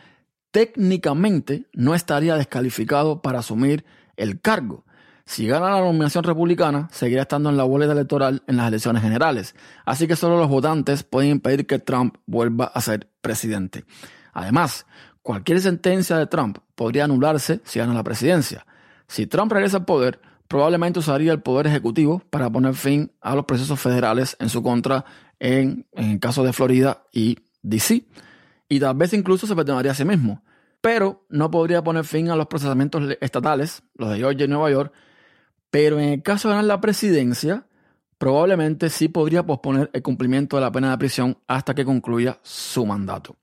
[0.50, 3.84] técnicamente no estaría descalificado para asumir
[4.16, 4.84] el cargo.
[5.32, 9.54] Si gana la nominación republicana, seguirá estando en la boleta electoral en las elecciones generales.
[9.86, 13.86] Así que solo los votantes pueden impedir que Trump vuelva a ser presidente.
[14.34, 14.84] Además,
[15.22, 18.66] cualquier sentencia de Trump podría anularse si gana la presidencia.
[19.08, 23.46] Si Trump regresa al poder, probablemente usaría el poder ejecutivo para poner fin a los
[23.46, 25.06] procesos federales en su contra
[25.40, 28.04] en, el caso de Florida y DC.
[28.68, 30.42] Y tal vez incluso se perdonaría a sí mismo.
[30.82, 34.92] Pero no podría poner fin a los procesamientos estatales, los de Georgia y Nueva York,
[35.72, 37.64] pero en el caso de ganar la presidencia,
[38.18, 42.84] probablemente sí podría posponer el cumplimiento de la pena de prisión hasta que concluya su
[42.84, 43.36] mandato.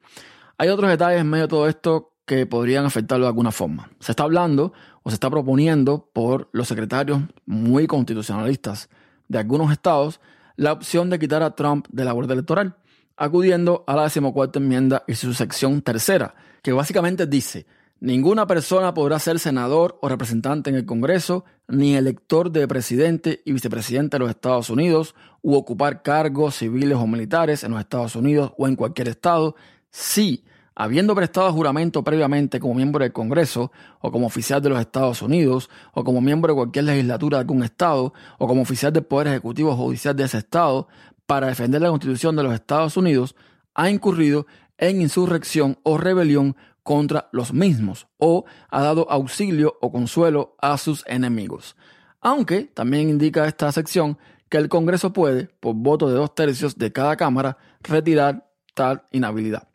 [0.59, 3.89] Hay otros detalles en medio de todo esto que podrían afectarlo de alguna forma.
[3.99, 8.89] Se está hablando o se está proponiendo por los secretarios muy constitucionalistas
[9.27, 10.21] de algunos estados
[10.55, 12.75] la opción de quitar a Trump de la boleta electoral,
[13.17, 17.65] acudiendo a la decimocuarta enmienda y su sección tercera, que básicamente dice
[18.01, 23.51] Ninguna persona podrá ser senador o representante en el Congreso, ni elector de presidente y
[23.51, 28.53] vicepresidente de los Estados Unidos, u ocupar cargos civiles o militares en los Estados Unidos
[28.57, 29.57] o en cualquier estado,
[29.89, 30.45] si,
[30.75, 35.69] habiendo prestado juramento previamente como miembro del Congreso, o como oficial de los Estados Unidos,
[35.91, 39.71] o como miembro de cualquier legislatura de algún estado, o como oficial del Poder Ejecutivo
[39.71, 40.87] o Judicial de ese estado,
[41.25, 43.35] para defender la Constitución de los Estados Unidos,
[43.75, 44.47] ha incurrido
[44.77, 46.55] en insurrección o rebelión
[46.89, 51.75] contra los mismos o ha dado auxilio o consuelo a sus enemigos.
[52.19, 54.17] Aunque también indica esta sección
[54.49, 59.67] que el Congreso puede, por voto de dos tercios de cada Cámara, retirar tal inhabilidad.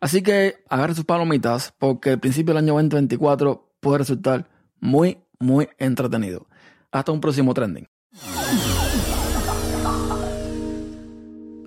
[0.00, 4.48] Así que agarre sus palomitas porque el principio del año 2024 puede resultar
[4.80, 6.48] muy, muy entretenido.
[6.90, 7.86] Hasta un próximo trending.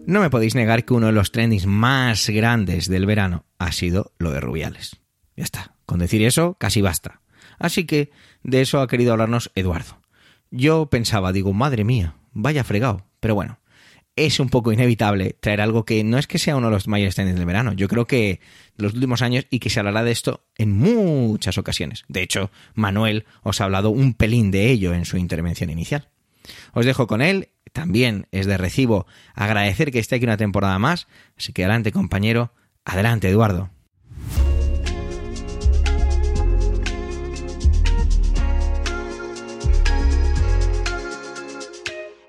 [0.08, 4.14] No me podéis negar que uno de los trendings más grandes del verano ha sido
[4.18, 4.98] lo de Rubiales.
[5.38, 7.22] Ya está, con decir eso casi basta.
[7.60, 8.12] Así que
[8.44, 10.02] de eso ha querido hablarnos Eduardo.
[10.50, 13.06] Yo pensaba, digo, madre mía, vaya fregado.
[13.20, 13.60] Pero bueno,
[14.16, 17.16] es un poco inevitable traer algo que no es que sea uno de los mayores
[17.16, 17.74] trendings del verano.
[17.74, 18.42] Yo creo que
[18.78, 22.04] de los últimos años y que se hablará de esto en muchas ocasiones.
[22.08, 26.10] De hecho, Manuel os ha hablado un pelín de ello en su intervención inicial.
[26.74, 31.08] Os dejo con él también es de recibo agradecer que esté aquí una temporada más.
[31.38, 32.54] Así que adelante, compañero.
[32.86, 33.70] Adelante, Eduardo.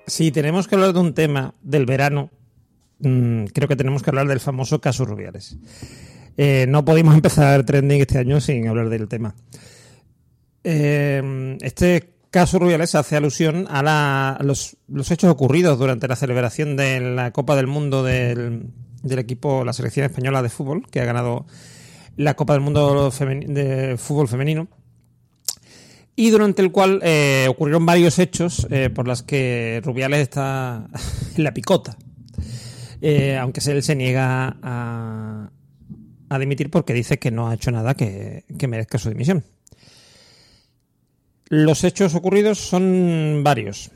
[0.05, 2.29] Si tenemos que hablar de un tema del verano,
[2.99, 5.57] mm, creo que tenemos que hablar del famoso caso Rubiales.
[6.37, 9.35] Eh, no pudimos empezar trending este año sin hablar del tema.
[10.63, 14.75] Eh, este caso Rubiales hace alusión a, los,
[15.11, 18.71] hechos ocurridos durante la celebración de la Copa del Mundo del,
[19.03, 21.45] equipo, la selección española de fútbol, que ha ganado
[22.17, 24.67] la Copa del Mundo de fútbol femenino,
[26.15, 30.87] y durante el cual eh, ocurrieron varios hechos eh, por los que Rubiales está
[31.37, 31.97] en la picota,
[32.99, 35.51] eh, aunque él se niega a,
[36.29, 39.43] a, dimitir porque dice que no ha hecho nada que merezca su dimisión.
[41.49, 43.91] Los hechos ocurridos son varios.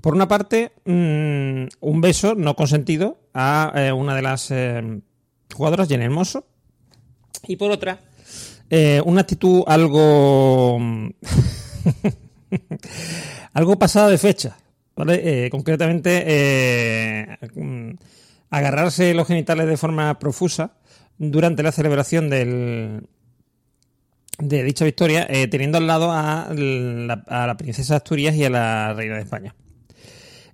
[0.00, 5.00] Por una parte, mm, un beso no consentido a eh, una de las eh,
[5.54, 6.46] jugadoras, Jenny Hermoso.
[7.46, 8.00] Y por otra,
[8.70, 10.78] eh, una actitud algo.
[13.52, 14.56] algo pasada de fecha.
[15.50, 17.90] concretamente, mm,
[18.50, 20.74] agarrarse los genitales de forma profusa
[21.18, 23.06] durante la celebración del,
[24.38, 28.94] de dicha victoria, eh, teniendo al lado a la, princesa de Asturias y a la
[28.94, 29.54] reina de España,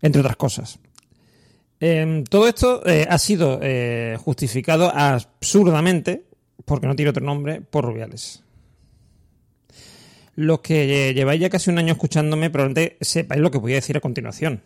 [0.03, 0.79] entre otras cosas.
[1.81, 6.25] Em, todo esto eh, ha sido eh, justificado absurdamente,
[6.65, 8.43] porque no tiene otro nombre, por Rubiales.
[10.35, 13.97] los que lleváis ya casi un año escuchándome probablemente sepáis lo que voy a decir
[13.97, 14.63] a continuación.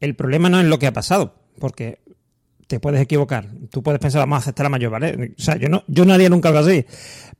[0.00, 1.98] El problema no es lo que ha pasado, porque
[2.70, 3.48] te puedes equivocar.
[3.68, 5.34] Tú puedes pensar, vamos a aceptar la mayor, ¿vale?
[5.36, 6.86] O sea, yo no, yo no haría nunca algo así.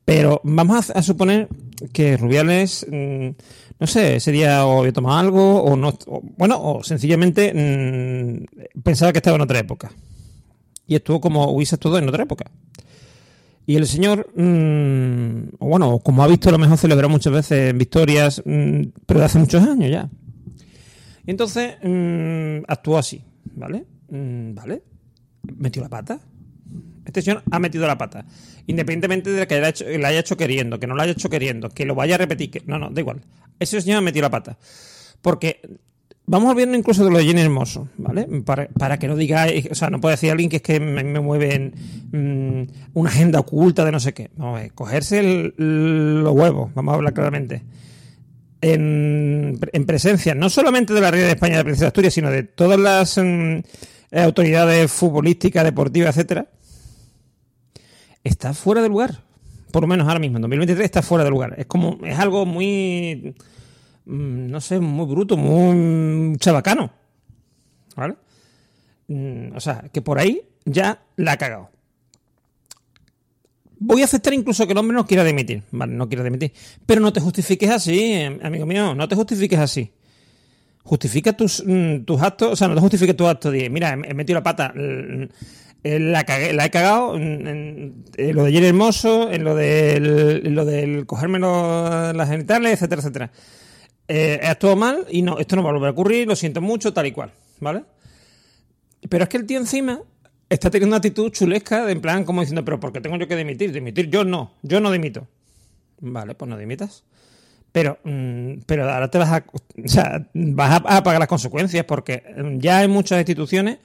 [0.04, 1.48] Pero vamos a, suponer
[1.92, 3.28] que Rubiales, mm,
[3.78, 5.96] no sé, ese día o había tomado algo, o no,
[6.36, 9.92] bueno, o sencillamente mm, pensaba que estaba en otra época.
[10.88, 12.50] Y estuvo como hubiese todo en otra época.
[13.66, 18.42] Y el señor, mm, bueno, como ha visto, a lo mejor celebró muchas veces victorias,
[19.06, 20.10] pero de hace muchos años ya.
[21.24, 21.76] Y entonces
[22.66, 23.22] actuó así,
[23.54, 23.84] ¿vale?
[24.08, 24.89] ¿Vale?
[25.59, 26.20] Metió la pata.
[27.05, 28.24] Este señor ha metido la pata.
[28.66, 31.70] Independientemente de que la haya, hecho, haya hecho queriendo, que no lo haya hecho queriendo,
[31.70, 33.22] que lo vaya a repetir, que no, no, da igual.
[33.59, 34.59] Ese señor ha metido la pata.
[35.22, 35.61] Porque
[36.30, 38.28] vamos viendo incluso de lo de Jenny Hermoso, ¿vale?
[38.44, 41.72] Para, que no digáis, o sea, no puede decir alguien que es que me, mueve
[42.12, 42.62] mm,
[42.94, 44.30] una agenda oculta de no sé qué.
[44.36, 47.64] Vamos a ver, cogerse los huevos, vamos a hablar claramente.
[48.61, 52.44] En, presencia, no solamente de la Reina de España de Princesa de Asturias, sino de
[52.44, 53.18] todas las.
[53.18, 53.62] Mm,
[54.12, 56.48] autoridades futbolísticas, deportivas, etcétera,
[58.24, 59.22] está fuera de lugar.
[59.72, 61.54] Por lo menos ahora mismo, en 2023 está fuera de lugar.
[61.56, 63.34] Es como, es algo muy,
[64.04, 66.90] mm, no sé, muy bruto, muy chabacano.
[67.96, 68.16] ¿Vale?
[69.08, 71.70] Mm, o sea, que por ahí ya la ha cagado.
[73.78, 75.62] Voy a aceptar incluso que el hombre no quiera dimitir.
[75.70, 76.52] Vale, no quiera dimitir.
[76.84, 79.92] Pero no te justifiques así, amigo mío, no te justifiques así
[80.82, 84.14] justifica tus, mm, tus actos, o sea, no te justifique tus actos de, mira, he
[84.14, 90.54] metido la pata, la, la he cagado en, lo de ayer Hermoso, en lo del,
[90.54, 93.30] lo del cogerme las genitales, etcétera, etcétera.
[94.08, 96.60] Eh, he actuado mal y no, esto no va a volver a ocurrir, lo siento
[96.60, 97.84] mucho, tal y cual, ¿vale?
[99.08, 100.00] Pero es que el tío encima
[100.48, 103.28] está teniendo una actitud chulesca, de en plan como diciendo, pero ¿por qué tengo yo
[103.28, 103.72] que dimitir?
[103.72, 105.28] Dimitir yo no, yo no dimito.
[106.00, 107.04] Vale, pues no dimitas.
[107.72, 112.22] Pero, mm, pero ahora te vas a, o sea, vas a, pagar las consecuencias porque
[112.36, 113.78] mm, ya hay muchas instituciones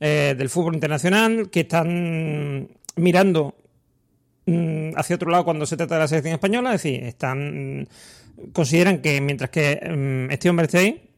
[0.00, 3.54] eh, del fútbol internacional que están mirando
[4.46, 7.88] mm, hacia otro lado cuando se trata de la selección española, es decir, están
[8.52, 11.10] consideran que mientras que este hombre esté ahí,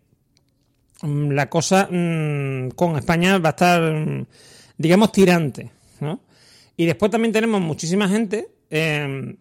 [1.03, 4.26] la cosa con España va a estar,
[4.76, 5.70] digamos, tirante.
[6.01, 6.20] ¿no?
[6.76, 9.36] Y después también tenemos muchísima gente eh,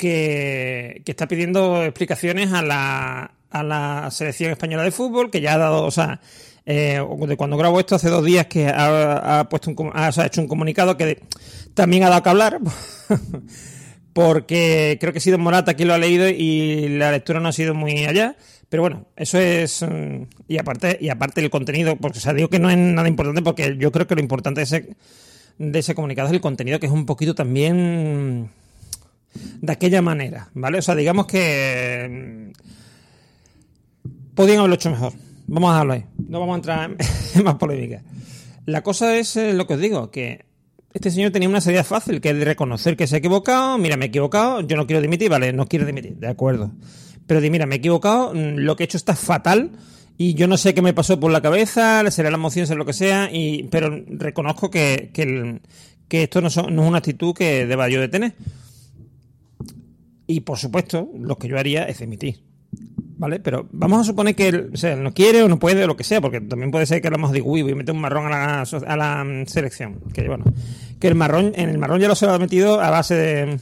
[0.00, 5.58] que, está pidiendo explicaciones a la, a la selección española de fútbol, que ya ha
[5.58, 6.20] dado, o sea,
[6.64, 10.48] eh, de cuando grabo esto hace dos días que ha, puesto un, ha, hecho un
[10.48, 11.22] comunicado que
[11.74, 12.60] también ha dado que hablar,
[14.14, 17.52] porque creo que ha sido Morata quien lo ha leído y la lectura no ha
[17.52, 18.36] sido muy allá.
[18.70, 19.82] Pero bueno, eso es.
[19.82, 23.08] Mm, y aparte, y aparte el contenido, porque o sea, digo que no es nada
[23.08, 24.96] importante, porque yo creo que lo importante de ese,
[25.58, 28.50] de ese comunicado es el contenido, que es un poquito también
[29.34, 30.78] de aquella manera, ¿vale?
[30.78, 32.52] O sea, digamos que
[34.04, 35.12] mm, podían haberlo hecho mejor.
[35.46, 36.04] Vamos a dejarlo ahí.
[36.28, 36.96] No vamos a entrar
[37.34, 38.02] en más polémica.
[38.66, 40.44] La cosa es eh, lo que os digo, que
[40.92, 43.78] este señor tenía una salida fácil, que es de reconocer que se ha equivocado.
[43.78, 46.72] Mira, me he equivocado, yo no quiero dimitir, vale, no quiero dimitir, de acuerdo.
[47.26, 49.72] Pero de, mira, me he equivocado, mm, lo que he hecho está fatal
[50.18, 52.84] y yo no sé qué me pasó por la cabeza, será la emoción, será lo
[52.84, 57.88] que sea, y, pero reconozco que, que, esto no, no, es una actitud que deba
[57.88, 58.34] yo de tener.
[60.30, 62.44] Y por supuesto, lo que yo haría es emitir.
[63.18, 63.40] ¿Vale?
[63.40, 64.70] Pero vamos a suponer que él,
[65.02, 67.10] no quiere o no puede o lo que sea, porque también puede ser que a
[67.10, 70.00] lo mejor diga, uy, voy a meter un marrón a la, selección.
[70.14, 70.44] Que bueno,
[71.00, 73.60] que el marrón, en el marrón ya lo se lo ha metido a base de.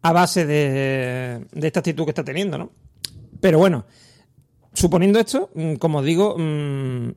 [0.00, 2.70] a base de, de esta actitud que está teniendo, ¿no?
[3.42, 3.84] Pero bueno,
[4.72, 7.10] suponiendo esto, mm, como digo, mm,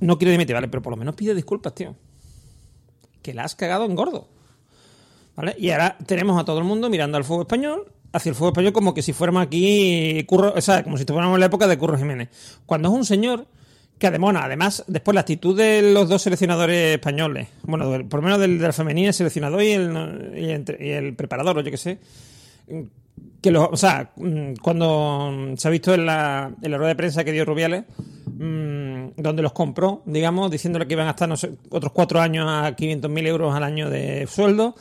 [0.00, 0.66] no quiero dimitir, ¿vale?
[0.66, 1.94] Pero por lo menos pide disculpas, tío.
[3.22, 4.35] Que la has cagado en gordo.
[5.58, 8.72] Y ahora tenemos a todo el mundo mirando al fútbol español, hacia el fútbol español
[8.72, 11.76] como que si fuéramos aquí, Curro, o sea, como si estuviéramos en la época de
[11.76, 12.28] Curro Jiménez.
[12.64, 13.46] Cuando es un señor
[13.98, 18.40] que además, además, después la actitud de los dos seleccionadores españoles, bueno, por lo menos
[18.40, 21.98] del, de la femenina, el seleccionador y el, y el preparador, o yo qué sé,
[23.40, 26.96] que los, o sea, mm, cuando se ha visto en la, en la rueda de
[26.96, 27.84] prensa que dio Rubiales,
[28.26, 31.30] mmm, donde los compró, digamos, diciéndole que iban a estar
[31.70, 34.74] otros cuatro años a 500.000 euros al año de sueldo,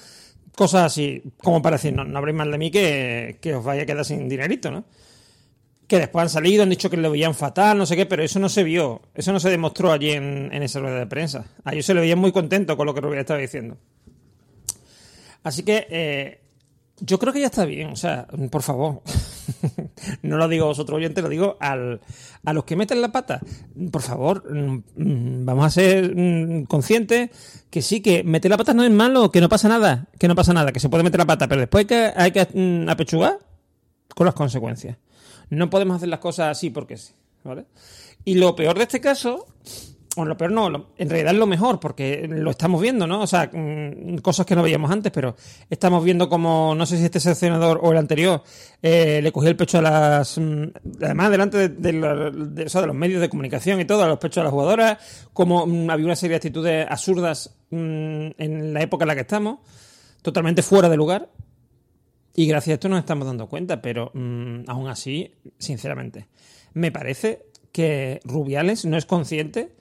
[0.55, 3.85] cosas así, como para decir, no, no habréis mal de mí que, os vaya a
[3.85, 4.85] quedar sin dinerito, ¿no?
[5.87, 8.39] Que después han salido, han dicho que lo veían fatal, no sé qué, pero eso
[8.39, 11.45] no se vio, eso no se demostró allí en, esa rueda de prensa.
[11.63, 13.77] A ellos se le veían muy contento con lo que Rubén estaba diciendo.
[15.43, 16.41] Así que eh,
[16.99, 19.01] yo creo que ya está bien, o sea, por favor.
[20.21, 22.01] no lo digo a vosotros oyentes, lo digo al,
[22.43, 23.41] a los que meten la pata.
[23.91, 27.29] Por favor, mm, mm, vamos a ser mm, conscientes
[27.69, 30.35] que sí, que meter la pata no es malo, que no pasa nada, que no
[30.35, 31.85] pasa nada, que se puede meter la pata, pero después
[32.15, 33.39] hay que, apechugar
[34.15, 34.97] con las consecuencias.
[35.49, 37.65] No podemos hacer las cosas así porque sí, ¿vale?
[38.23, 39.45] Y lo peor de este caso,
[40.15, 43.21] bueno, lo peor no, en realidad es lo mejor, porque lo estamos viendo, ¿no?
[43.21, 45.35] O sea, mm, cosas que no veíamos antes, pero
[45.69, 48.41] estamos viendo como, no sé si este seleccionador o el anterior,
[48.81, 50.37] eh, le cogió el pecho a las.
[50.37, 50.63] mm,
[51.01, 55.27] Además, delante de, los medios de comunicación y todo, a los pechos de las jugadoras,
[55.33, 59.59] como mm, había una serie de actitudes absurdas en la época en la que estamos,
[60.21, 61.29] totalmente fuera de lugar.
[62.33, 66.27] Y gracias a esto nos estamos dando cuenta, pero aún así, sinceramente,
[66.73, 69.75] me parece que Rubiales no es consciente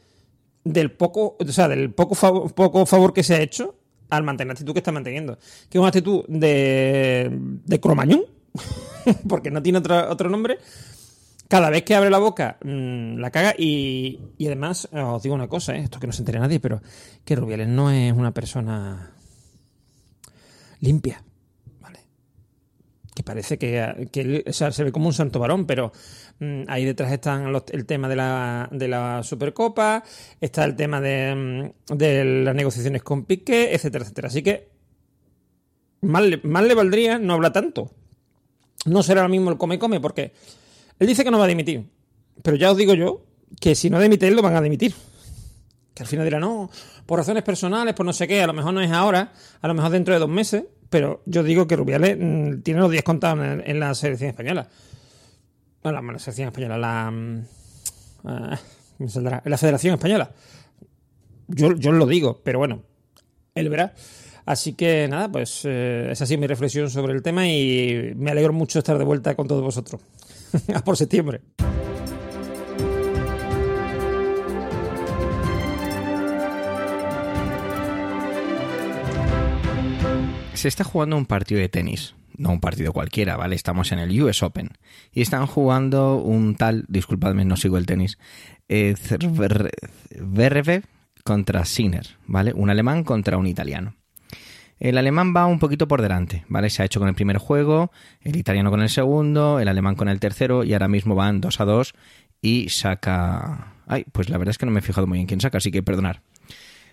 [0.64, 3.76] del poco, o sea, del poco favor, poco favor que se ha hecho
[4.10, 5.38] al mantener la actitud que está manteniendo.
[5.68, 8.22] Que es una actitud de, de cromañón,
[9.28, 10.58] porque no tiene otro, otro nombre.
[11.48, 13.54] Cada vez que abre la boca, mm, la caga.
[13.56, 16.58] Y, y además, eh, os digo una cosa, eh, esto que no se entere nadie,
[16.58, 16.80] pero
[17.24, 19.12] que Rubiales no es una persona
[20.80, 21.22] limpia.
[21.80, 22.00] ¿Vale?
[23.14, 25.92] Que parece que, que él, o sea, se ve como un santo varón, pero
[26.68, 30.02] ahí detrás están los- el tema de la, de la Supercopa,
[30.40, 31.94] está el tema de, mm,
[32.44, 34.28] las negociaciones con Piqué, etcétera, etcétera.
[34.28, 34.68] Así que
[36.02, 37.90] más le, le valdría no hablar tanto.
[38.86, 40.32] No será lo mismo el come-come, porque
[40.98, 41.88] él dice que no va a dimitir.
[42.42, 43.24] Pero ya os digo yo
[43.60, 44.94] que si no dimite él, lo van a dimitir.
[45.94, 46.70] Que al final dirá, no,
[47.06, 49.74] por razones personales, por no sé qué, a lo mejor no es ahora, a lo
[49.74, 53.38] mejor dentro de dos meses, pero yo digo que Rubiales mm, tiene los días contados
[53.44, 54.68] en, en la selección española.
[55.84, 57.08] Bueno, la, selección española, la,
[58.98, 60.30] en la Federación Española.
[61.46, 62.84] Yo, yo lo digo, pero bueno,
[63.54, 63.94] él verá.
[64.46, 68.30] Así que nada, pues eh, esa ha sido mi reflexión sobre el tema y me
[68.30, 70.00] alegro mucho estar de vuelta con todos vosotros.
[70.74, 71.42] a por septiembre.
[80.54, 82.14] se está jugando un partido de tenis.
[82.36, 83.54] No un partido cualquiera, ¿vale?
[83.54, 84.70] Estamos en el US Open.
[85.12, 88.18] Y están jugando un tal, disculpadme, no sigo el tenis,
[88.68, 88.94] eh,
[91.24, 92.52] contra Sinner, ¿vale?
[92.54, 93.94] Un alemán contra un italiano.
[94.80, 96.68] El alemán va un poquito por delante, ¿vale?
[96.68, 100.08] Se ha hecho con el primer juego, el italiano con el segundo, el alemán con
[100.08, 101.94] el tercero y ahora mismo van 2 a 2
[102.42, 103.74] y saca...
[103.86, 105.70] Ay, pues la verdad es que no me he fijado muy bien quién saca, así
[105.70, 106.22] que perdonar.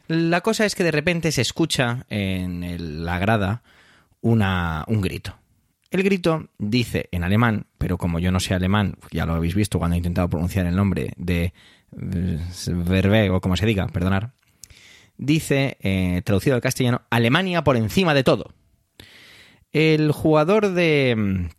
[0.07, 3.63] La cosa es que de repente se escucha en el- la grada
[4.21, 5.35] una, un grito.
[5.91, 9.77] El grito dice en alemán, pero como yo no sé alemán, ya lo habéis visto
[9.77, 11.53] cuando he intentado pronunciar el nombre de
[11.91, 14.31] Verbe o como se diga, perdonar,
[15.17, 18.53] dice, eh, traducido al castellano, Alemania por encima de todo.
[19.73, 21.49] El jugador de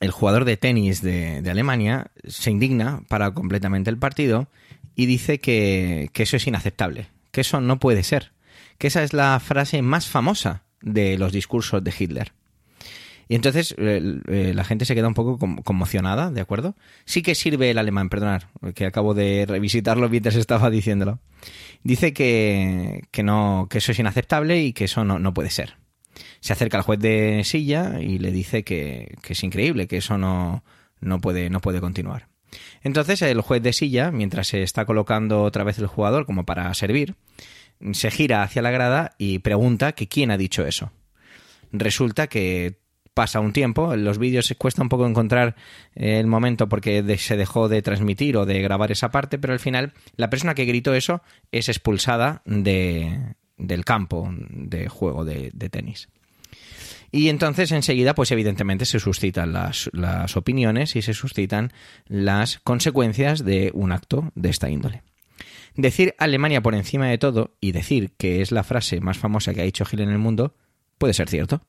[0.00, 4.48] el jugador de tenis de, de Alemania se indigna para completamente el partido
[4.96, 8.32] y dice que, que eso es inaceptable, que eso no puede ser,
[8.78, 12.32] que esa es la frase más famosa de los discursos de Hitler.
[13.30, 16.74] Y entonces eh, eh, la gente se queda un poco conmocionada, ¿de acuerdo?
[17.04, 18.42] Sí que sirve el alemán, perdonad,
[18.74, 21.20] que acabo de revisitarlo mientras estaba diciéndolo.
[21.84, 25.76] Dice que, que no, que eso es inaceptable y que eso no, no puede ser.
[26.40, 30.18] Se acerca al juez de silla y le dice que, que es increíble, que eso
[30.18, 30.64] no,
[31.00, 32.26] no, puede, no puede continuar.
[32.82, 36.74] Entonces el juez de silla, mientras se está colocando otra vez el jugador como para
[36.74, 37.14] servir,
[37.92, 40.92] se gira hacia la grada y pregunta que quién ha dicho eso.
[41.72, 42.80] Resulta que
[43.14, 45.56] pasa un tiempo, en los vídeos se cuesta un poco encontrar
[45.94, 49.92] el momento porque se dejó de transmitir o de grabar esa parte, pero al final
[50.16, 51.22] la persona que gritó eso
[51.52, 56.08] es expulsada de, del campo de juego de, de tenis.
[57.12, 61.72] Y entonces enseguida, pues evidentemente se suscitan las, las opiniones y se suscitan
[62.06, 65.02] las consecuencias de un acto de esta índole.
[65.76, 69.60] Decir Alemania por encima de todo y decir que es la frase más famosa que
[69.60, 70.54] ha dicho Gil en el mundo
[70.98, 71.62] puede ser cierto,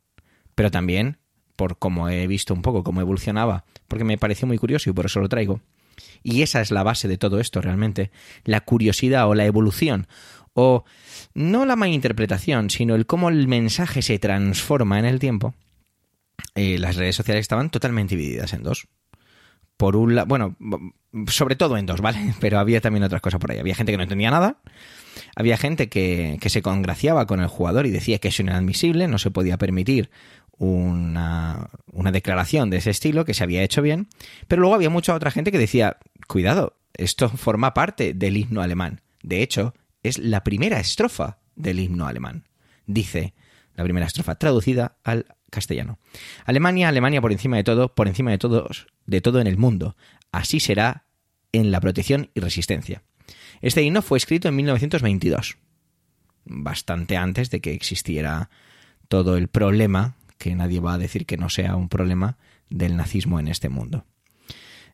[0.55, 1.17] pero también
[1.55, 5.05] por como he visto un poco cómo evolucionaba, porque me pareció muy curioso y por
[5.05, 5.61] eso lo traigo.
[6.23, 8.11] Y esa es la base de todo esto realmente,
[8.43, 10.07] la curiosidad o la evolución
[10.53, 10.83] o
[11.33, 15.53] no la malinterpretación, sino el cómo el mensaje se transforma en el tiempo.
[16.55, 18.87] Eh, las redes sociales estaban totalmente divididas en dos.
[19.81, 20.55] Por un lado, bueno,
[21.25, 22.35] sobre todo en dos, ¿vale?
[22.39, 23.57] Pero había también otras cosas por ahí.
[23.57, 24.57] Había gente que no entendía nada,
[25.35, 29.07] había gente que, que se congraciaba con el jugador y decía que eso era inadmisible,
[29.07, 30.11] no se podía permitir
[30.59, 34.07] una, una declaración de ese estilo, que se había hecho bien,
[34.47, 39.01] pero luego había mucha otra gente que decía, cuidado, esto forma parte del himno alemán.
[39.23, 39.73] De hecho,
[40.03, 42.43] es la primera estrofa del himno alemán.
[42.85, 43.33] Dice
[43.73, 45.99] la primera estrofa, traducida al castellano.
[46.45, 49.95] Alemania, Alemania por encima de todo, por encima de todos, de todo en el mundo.
[50.31, 51.05] Así será
[51.51, 53.03] en la protección y resistencia.
[53.61, 55.57] Este himno fue escrito en 1922,
[56.45, 58.49] bastante antes de que existiera
[59.07, 62.37] todo el problema, que nadie va a decir que no sea un problema,
[62.69, 64.05] del nazismo en este mundo.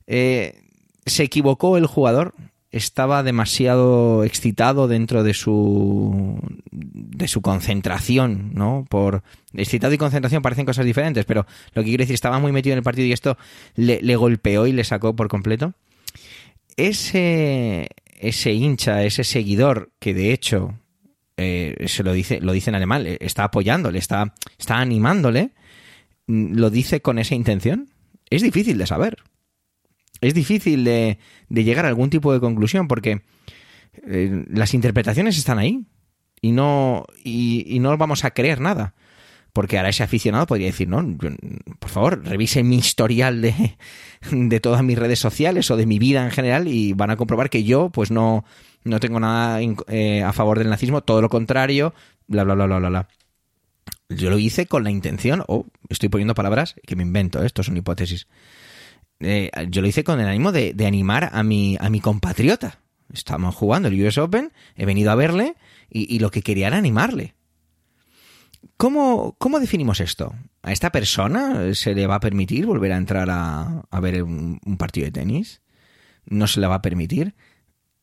[0.08, 0.64] Eh,
[1.05, 2.34] se equivocó el jugador,
[2.72, 6.39] estaba demasiado excitado dentro de su
[6.72, 8.86] de su concentración, ¿no?
[8.89, 12.74] Por excitado y concentración parecen cosas diferentes, pero lo que quiero decir estaba muy metido
[12.74, 13.38] en el partido y esto
[13.76, 15.74] le, golpeó y le sacó por completo.
[16.76, 17.89] Ese
[18.20, 20.78] ese hincha, ese seguidor que de hecho
[21.38, 25.51] eh, se lo dice lo dice en alemán, está apoyándole, está está animándole,
[26.28, 27.89] lo dice con esa intención.
[28.30, 29.18] Es difícil de saber
[30.22, 31.18] es difícil de,
[31.49, 33.22] llegar a algún tipo de conclusión porque
[34.05, 35.86] eh, las interpretaciones están ahí
[36.41, 38.93] y no, y, no vamos a creer nada.
[39.53, 41.18] Porque ahora ese aficionado podría decir, no,
[41.80, 43.76] por favor, revise mi historial de,
[44.32, 47.49] de, todas mis redes sociales o de mi vida en general y van a comprobar
[47.49, 48.45] que yo, pues no,
[48.84, 51.95] no tengo nada eh, a favor del nazismo, todo lo contrario,
[52.28, 53.07] bla, bla, bla, bla, bla, bla.
[54.09, 57.45] Yo lo hice con la intención, o estoy poniendo palabras que me invento, ¿eh?
[57.45, 58.28] esto son hipótesis,
[59.20, 62.80] eh, yo lo hice con el ánimo de, animar a mi, a mi compatriota.
[63.13, 65.55] Estamos jugando el US Open, he venido a verle
[65.89, 67.36] y, lo que quería era animarle.
[68.76, 70.36] ¿Cómo, ¿Cómo, definimos esto?
[70.61, 74.59] ¿A esta persona se le va a permitir volver a entrar a, a ver un,
[74.78, 75.61] partido de tenis?
[76.26, 77.34] ¿No se le va a permitir?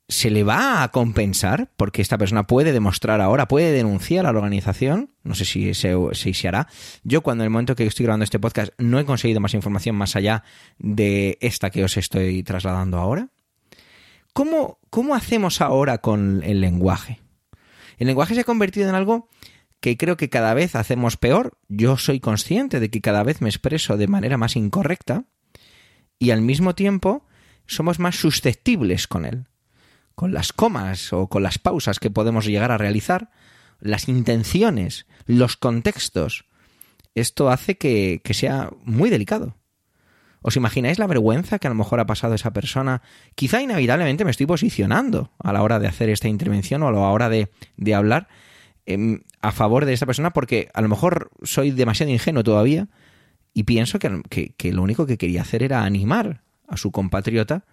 [0.09, 1.71] ¿Se le va a compensar?
[1.79, 5.15] Porque esta persona puede demostrar ahora, puede denunciar a la organización.
[5.23, 6.69] No sé si se, se hará.
[7.05, 9.97] Yo, cuando en el momento que estoy grabando este podcast, no he conseguido más información
[9.97, 10.45] más allá
[10.79, 13.31] de esta que os estoy trasladando ahora.
[14.35, 17.21] ¿Cómo, cómo hacemos ahora con el lenguaje?
[17.97, 19.31] El lenguaje se ha convertido en algo
[19.81, 21.57] que creo que cada vez hacemos peor.
[21.69, 25.25] Yo soy consciente de que cada vez me expreso de manera más incorrecta
[26.19, 27.25] y al mismo tiempo
[27.67, 29.47] somos más susceptibles con él
[30.15, 33.31] con las comas o con las pausas que podemos llegar a realizar,
[33.81, 36.47] las intenciones, los contextos,
[37.15, 39.57] esto hace que, sea muy delicado.
[40.43, 43.03] ¿Os imagináis la vergüenza que a lo mejor ha pasado esa persona?
[43.35, 46.99] Quizá inevitablemente me estoy posicionando a la hora de hacer esta intervención o a la
[46.99, 47.49] hora de,
[47.95, 48.29] hablar
[48.85, 52.89] em, a favor de esa persona porque a lo mejor soy demasiado ingenuo todavía
[53.55, 57.65] y pienso que lo único que quería hacer era animar a su compatriota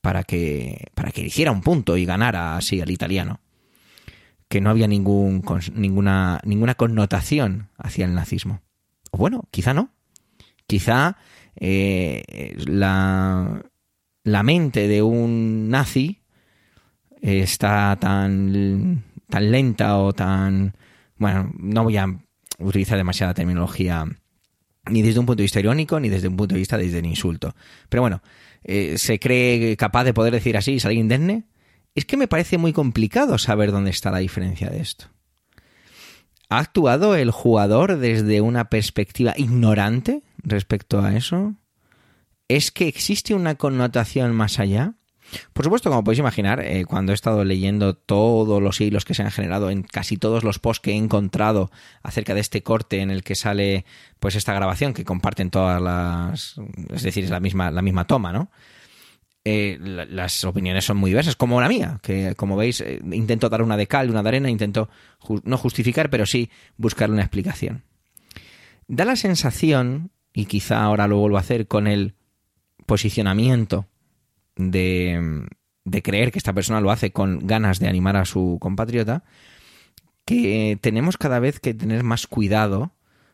[0.00, 3.40] para que, para que hiciera un punto y ganara así al italiano.
[4.48, 5.44] Que no había ningún,
[5.74, 8.62] ninguna, ninguna connotación hacia el nazismo.
[9.10, 9.90] O bueno, quizá no.
[10.66, 11.16] Quizá
[11.56, 13.62] eh, la,
[14.24, 16.20] la mente de un nazi
[17.20, 20.74] está tan, tan lenta o tan...
[21.16, 22.06] Bueno, no voy a
[22.58, 24.06] utilizar demasiada terminología
[24.90, 27.06] ni desde un punto de vista irónico ni desde un punto de vista desde el
[27.06, 27.54] insulto.
[27.88, 28.22] Pero bueno,
[28.64, 31.44] eh, se cree capaz de poder decir así y salir indemne,
[31.94, 35.06] es que me parece muy complicado saber dónde está la diferencia de esto.
[36.48, 41.54] ¿Ha actuado el jugador desde una perspectiva ignorante respecto a eso?
[42.48, 44.94] ¿Es que existe una connotación más allá?
[45.52, 49.22] Por supuesto, como podéis imaginar, eh, cuando he estado leyendo todos los hilos que se
[49.22, 51.70] han generado en casi todos los posts que he encontrado
[52.02, 53.84] acerca de este corte en el que sale
[54.18, 56.56] pues esta grabación que comparten todas las,
[56.94, 58.50] es decir, es la misma la misma toma, ¿no?
[59.44, 63.62] Eh, las opiniones son muy diversas, como la mía, que como veis eh, intento dar
[63.62, 64.90] una de cal, una de arena, intento
[65.44, 67.84] no justificar, pero sí buscar una explicación.
[68.88, 72.14] Da la sensación, y quizá ahora lo vuelvo a hacer con el
[72.84, 73.86] posicionamiento
[74.58, 75.48] de,
[76.02, 79.24] creer que esta persona lo hace con ganas de animar a su compatriota,
[80.26, 82.92] que tenemos cada vez que tener más cuidado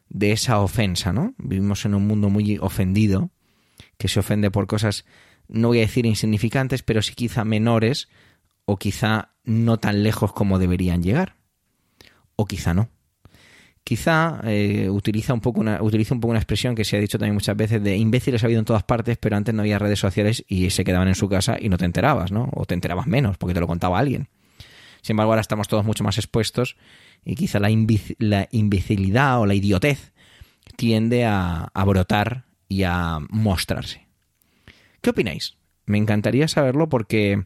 [0.09, 1.35] de esa ofensa, ¿no?
[1.39, 3.31] Vivimos en un mundo muy ofendido,
[3.99, 5.05] que se ofende por cosas,
[5.49, 8.09] no voy a decir insignificantes, pero sí quizá menores
[8.65, 11.37] o quizá no tan lejos como deberían llegar.
[12.37, 12.89] O quizá no
[13.85, 17.19] quizá eh, utiliza, un poco una, utiliza un poco una expresión que se ha dicho
[17.19, 19.99] también muchas veces de imbéciles ha habido en todas partes, pero antes no había redes
[19.99, 22.49] sociales y se quedaban en su casa y no te enterabas, ¿no?
[22.55, 24.29] O te enterabas menos porque te lo contaba alguien.
[25.03, 26.77] Sin embargo, ahora estamos todos mucho más expuestos
[27.27, 27.69] y quizá la,
[28.19, 30.15] la imbecilidad o la idiotez
[30.77, 34.09] tiende a, brotar y a mostrarse.
[35.03, 35.59] ¿Qué opináis?
[35.85, 37.45] Me encantaría saberlo porque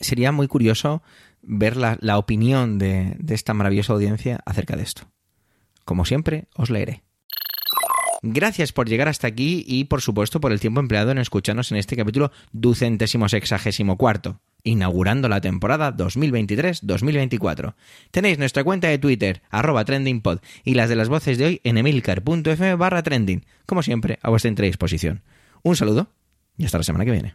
[0.00, 1.02] sería muy curioso
[1.42, 5.13] ver la, opinión de esta maravillosa audiencia acerca de esto.
[5.84, 7.02] Como siempre, os leeré.
[8.26, 11.76] Gracias por llegar hasta aquí y, por supuesto, por el tiempo empleado en escucharnos en
[11.76, 17.74] este capítulo ducentésimo sexagésimo cuarto, inaugurando la temporada 2023-2024.
[18.10, 21.76] Tenéis nuestra cuenta de Twitter, arroba trendingpod, y las de las voces de hoy en
[21.76, 25.22] emilcar.fm barra trending, como siempre, a vuestra entera disposición.
[25.62, 26.08] Un saludo
[26.56, 27.34] y hasta la semana que viene.